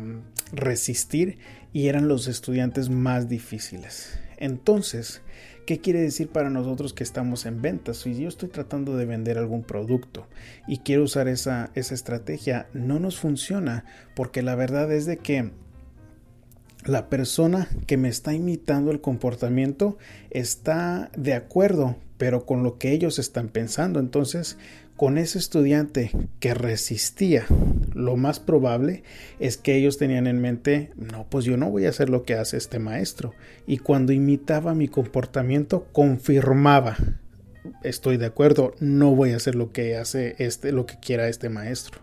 resistir 0.52 1.40
y 1.74 1.88
eran 1.88 2.08
los 2.08 2.28
estudiantes 2.28 2.90
más 2.90 3.28
difíciles. 3.28 4.20
Entonces, 4.38 5.22
¿Qué 5.68 5.82
quiere 5.82 6.00
decir 6.00 6.30
para 6.30 6.50
nosotros 6.50 6.94
que 6.94 7.04
estamos 7.04 7.46
en 7.46 7.62
ventas? 7.62 7.98
Si 7.98 8.16
yo 8.16 8.30
estoy 8.30 8.48
tratando 8.48 8.96
de 8.96 9.06
vender 9.06 9.38
algún 9.38 9.64
producto 9.64 10.26
y 10.66 10.78
quiero 10.78 11.04
usar 11.04 11.28
esa, 11.28 11.72
esa, 11.76 11.94
estrategia, 11.94 12.70
no 12.72 13.02
nos 13.02 13.20
funciona 13.20 13.84
porque 14.16 14.42
la 14.42 14.56
verdad 14.56 14.90
es 14.94 15.06
de 15.06 15.18
que 15.18 15.52
la 16.86 17.10
persona 17.10 17.68
que 17.86 17.98
me 17.98 18.08
está 18.08 18.34
imitando 18.34 18.92
el 18.92 19.02
comportamiento 19.02 19.98
está 20.30 21.12
de 21.18 21.34
acuerdo, 21.34 21.98
pero 22.18 22.46
con 22.46 22.64
lo 22.64 22.78
que 22.78 22.94
ellos 22.94 23.20
están 23.20 23.50
pensando. 23.50 24.00
Entonces, 24.00 24.58
con 24.98 25.20
ese 25.20 25.38
estudiante 25.38 26.12
que 26.40 26.56
resistía, 26.56 27.46
lo 27.94 28.18
más 28.18 28.40
probable 28.40 29.04
es 29.40 29.56
que 29.56 29.76
ellos 29.76 30.00
tenían 30.00 30.26
en 30.26 30.42
mente, 30.42 30.92
no, 30.96 31.28
pues 31.30 31.46
yo 31.46 31.56
no 31.56 31.70
voy 31.70 31.86
a 31.86 31.90
hacer 31.90 32.10
lo 32.10 32.24
que 32.24 32.34
hace 32.34 32.58
este 32.58 32.80
maestro. 32.80 33.34
Y 33.68 33.78
cuando 33.78 34.12
imitaba 34.12 34.74
mi 34.74 34.88
comportamiento, 34.88 35.86
confirmaba, 35.92 36.98
estoy 37.84 38.18
de 38.18 38.26
acuerdo, 38.26 38.74
no 38.80 39.14
voy 39.14 39.34
a 39.34 39.36
hacer 39.38 39.54
lo 39.54 39.72
que 39.72 39.98
hace 39.98 40.36
este, 40.40 40.72
lo 40.72 40.88
que 40.88 41.00
quiera 41.00 41.30
este 41.30 41.50
maestro. 41.50 42.02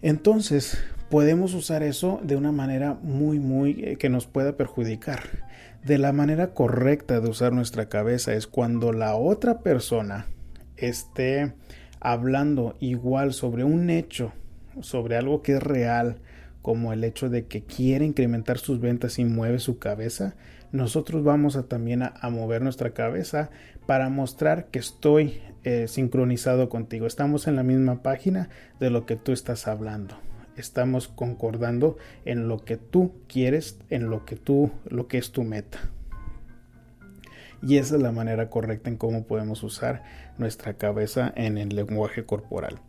Entonces, 0.00 0.78
podemos 1.10 1.52
usar 1.52 1.82
eso 1.82 2.18
de 2.22 2.36
una 2.36 2.50
manera 2.50 2.94
muy, 3.02 3.40
muy 3.40 3.84
eh, 3.84 3.96
que 3.96 4.08
nos 4.08 4.26
pueda 4.26 4.56
perjudicar. 4.56 5.46
De 5.84 5.98
la 5.98 6.12
manera 6.12 6.54
correcta 6.54 7.20
de 7.20 7.28
usar 7.28 7.52
nuestra 7.52 7.90
cabeza 7.90 8.32
es 8.32 8.46
cuando 8.46 8.92
la 8.92 9.16
otra 9.16 9.60
persona 9.60 10.26
esté 10.80 11.52
hablando 12.00 12.76
igual 12.80 13.32
sobre 13.32 13.64
un 13.64 13.90
hecho, 13.90 14.32
sobre 14.80 15.16
algo 15.16 15.42
que 15.42 15.56
es 15.56 15.62
real, 15.62 16.18
como 16.62 16.92
el 16.92 17.04
hecho 17.04 17.28
de 17.28 17.46
que 17.46 17.62
quiere 17.62 18.04
incrementar 18.04 18.58
sus 18.58 18.80
ventas 18.80 19.18
y 19.18 19.24
mueve 19.24 19.58
su 19.58 19.78
cabeza, 19.78 20.34
nosotros 20.70 21.24
vamos 21.24 21.56
a 21.56 21.62
también 21.62 22.02
a, 22.02 22.30
mover 22.30 22.62
nuestra 22.62 22.90
cabeza 22.90 23.50
para 23.86 24.10
mostrar 24.10 24.66
que 24.66 24.78
estoy 24.78 25.40
eh, 25.64 25.88
sincronizado 25.88 26.68
contigo. 26.68 27.06
Estamos 27.06 27.46
en 27.46 27.56
la 27.56 27.62
misma 27.62 28.02
página 28.02 28.50
de 28.80 28.90
lo 28.90 29.06
que 29.06 29.16
tú 29.16 29.32
estás 29.32 29.66
hablando. 29.66 30.18
Estamos 30.56 31.08
concordando 31.08 31.96
en 32.24 32.48
lo 32.48 32.58
que 32.58 32.76
tú 32.76 33.12
quieres, 33.28 33.78
en 33.88 34.10
lo 34.10 34.26
que 34.26 34.36
tú, 34.36 34.70
lo 34.88 35.08
que 35.08 35.16
es 35.16 35.30
tu 35.30 35.44
meta. 35.44 35.78
Y 37.62 37.76
esa 37.78 37.96
es 37.96 38.02
la 38.02 38.12
manera 38.12 38.50
correcta 38.50 38.88
en 38.88 38.96
cómo 38.96 39.24
podemos 39.24 39.62
usar 39.62 40.02
nuestra 40.38 40.74
cabeza 40.74 41.32
en 41.36 41.58
el 41.58 41.70
lenguaje 41.70 42.24
corporal. 42.24 42.80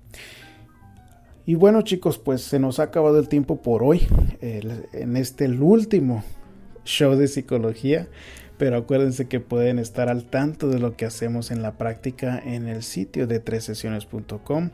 Y 1.45 1.55
bueno 1.55 1.81
chicos, 1.81 2.19
pues 2.19 2.41
se 2.41 2.59
nos 2.59 2.79
ha 2.79 2.83
acabado 2.83 3.17
el 3.19 3.27
tiempo 3.27 3.61
por 3.61 3.81
hoy, 3.81 4.07
en 4.41 5.17
este 5.17 5.47
último 5.49 6.23
show 6.85 7.15
de 7.15 7.27
psicología, 7.27 8.07
pero 8.59 8.77
acuérdense 8.77 9.27
que 9.27 9.39
pueden 9.39 9.79
estar 9.79 10.09
al 10.09 10.25
tanto 10.25 10.69
de 10.69 10.79
lo 10.79 10.95
que 10.95 11.05
hacemos 11.05 11.49
en 11.49 11.61
la 11.61 11.77
práctica 11.77 12.39
en 12.45 12.67
el 12.67 12.83
sitio 12.83 13.25
de 13.25 13.39
tresesiones.com. 13.39 14.69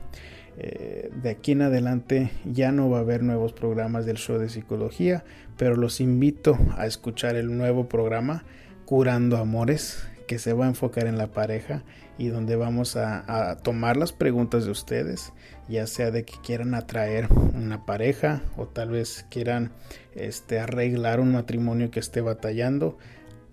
Eh, 0.57 1.11
de 1.21 1.29
aquí 1.29 1.51
en 1.51 1.61
adelante 1.61 2.31
ya 2.45 2.71
no 2.71 2.89
va 2.89 2.97
a 2.97 3.01
haber 3.01 3.23
nuevos 3.23 3.53
programas 3.53 4.05
del 4.05 4.17
show 4.17 4.37
de 4.37 4.49
psicología, 4.49 5.23
pero 5.57 5.75
los 5.75 6.01
invito 6.01 6.57
a 6.77 6.87
escuchar 6.87 7.35
el 7.35 7.57
nuevo 7.57 7.87
programa 7.87 8.43
Curando 8.85 9.37
Amores, 9.37 10.07
que 10.27 10.39
se 10.39 10.53
va 10.53 10.65
a 10.65 10.69
enfocar 10.69 11.07
en 11.07 11.17
la 11.17 11.27
pareja 11.27 11.83
y 12.17 12.27
donde 12.27 12.55
vamos 12.55 12.95
a, 12.95 13.57
tomar 13.63 13.97
las 13.97 14.13
preguntas 14.13 14.65
de 14.65 14.71
ustedes, 14.71 15.33
ya 15.67 15.87
sea 15.87 16.11
de 16.11 16.23
que 16.23 16.35
quieran 16.43 16.73
atraer 16.73 17.27
una 17.53 17.85
pareja 17.85 18.41
o 18.57 18.67
tal 18.67 18.89
vez 18.91 19.25
quieran 19.29 19.71
este, 20.13 20.59
arreglar 20.59 21.19
un 21.19 21.33
matrimonio 21.33 21.91
que 21.91 21.99
esté 21.99 22.21
batallando. 22.21 22.97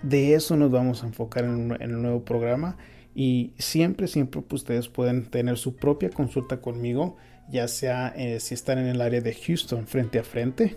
De 0.02 0.34
eso 0.34 0.56
nos 0.56 0.70
vamos 0.70 1.02
a 1.02 1.06
enfocar 1.06 1.44
en, 1.44 1.76
el 1.80 2.00
nuevo 2.00 2.24
programa 2.24 2.76
y 3.14 3.52
siempre, 3.58 4.08
siempre 4.08 4.42
ustedes 4.50 4.88
pueden 4.88 5.26
tener 5.26 5.58
su 5.58 5.76
propia 5.76 6.10
consulta 6.10 6.60
conmigo, 6.60 7.16
ya 7.50 7.68
sea 7.68 8.12
eh, 8.16 8.40
si 8.40 8.54
están 8.54 8.78
en 8.78 8.86
el 8.86 9.00
área 9.00 9.20
de 9.20 9.34
Houston 9.34 9.86
frente 9.86 10.18
a 10.18 10.24
frente 10.24 10.76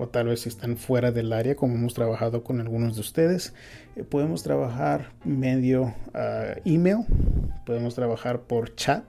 o 0.00 0.08
tal 0.08 0.28
vez 0.28 0.46
están 0.46 0.78
fuera 0.78 1.12
del 1.12 1.30
área, 1.30 1.54
como 1.54 1.74
hemos 1.74 1.92
trabajado 1.92 2.42
con 2.42 2.58
algunos 2.58 2.94
de 2.94 3.02
ustedes, 3.02 3.52
eh, 3.96 4.02
podemos 4.02 4.42
trabajar 4.42 5.12
medio 5.24 5.94
ah, 6.14 6.54
email, 6.64 7.04
podemos 7.66 7.94
trabajar 7.94 8.40
por 8.40 8.74
chat 8.76 9.04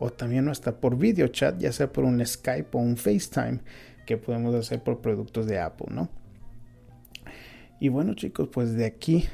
o 0.00 0.10
también 0.10 0.48
hasta 0.48 0.80
por 0.80 0.98
video 0.98 1.28
chat, 1.28 1.56
ya 1.58 1.70
sea 1.70 1.92
por 1.92 2.02
un 2.02 2.24
Skype 2.26 2.68
o 2.72 2.78
un 2.78 2.96
FaceTime 2.96 3.60
que 4.06 4.16
podemos 4.16 4.52
hacer 4.56 4.82
por 4.82 5.00
productos 5.00 5.46
de 5.46 5.60
Apple, 5.60 5.86
¿no? 5.90 6.08
Y 7.78 7.88
bueno 7.88 8.14
chicos, 8.14 8.48
pues 8.52 8.74
de 8.74 8.86
aquí 8.86 9.28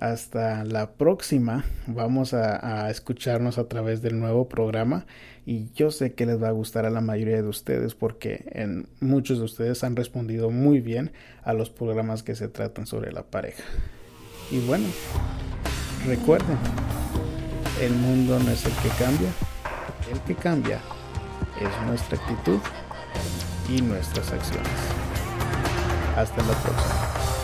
hasta 0.00 0.64
la 0.64 0.92
próxima 0.92 1.64
vamos 1.86 2.34
a, 2.34 2.90
escucharnos 2.90 3.58
a 3.58 3.68
través 3.68 4.02
del 4.02 4.18
nuevo 4.18 4.48
programa 4.48 5.06
y 5.44 5.70
yo 5.74 5.90
sé 5.90 6.12
que 6.14 6.26
les 6.26 6.42
va 6.42 6.48
a 6.48 6.52
gustar 6.52 6.86
a 6.86 6.90
la 6.90 7.00
mayoría 7.00 7.36
de 7.36 7.48
ustedes 7.48 7.94
porque 7.94 8.44
en 8.52 8.88
muchos 9.00 9.38
de 9.38 9.44
ustedes 9.44 9.84
han 9.84 9.96
respondido 9.96 10.50
muy 10.50 10.80
bien 10.80 11.12
a 11.42 11.52
los 11.52 11.70
programas 11.70 12.22
que 12.22 12.34
se 12.34 12.48
tratan 12.48 12.86
sobre 12.86 13.12
la 13.12 13.22
pareja. 13.22 13.62
Y 14.50 14.60
bueno, 14.60 14.86
recuerden, 16.06 16.58
el 17.80 17.92
mundo 17.92 18.38
no 18.38 18.50
es 18.50 18.64
el 18.64 18.72
que 18.72 18.88
cambia, 18.98 19.30
el 20.12 20.20
que 20.20 20.34
cambia 20.34 20.80
es 21.60 21.86
nuestra 21.86 22.18
actitud 22.18 22.60
y 23.68 23.82
nuestras 23.82 24.32
acciones. 24.32 24.70
Hasta 26.16 26.42
la 26.42 26.54
próxima. 26.54 27.35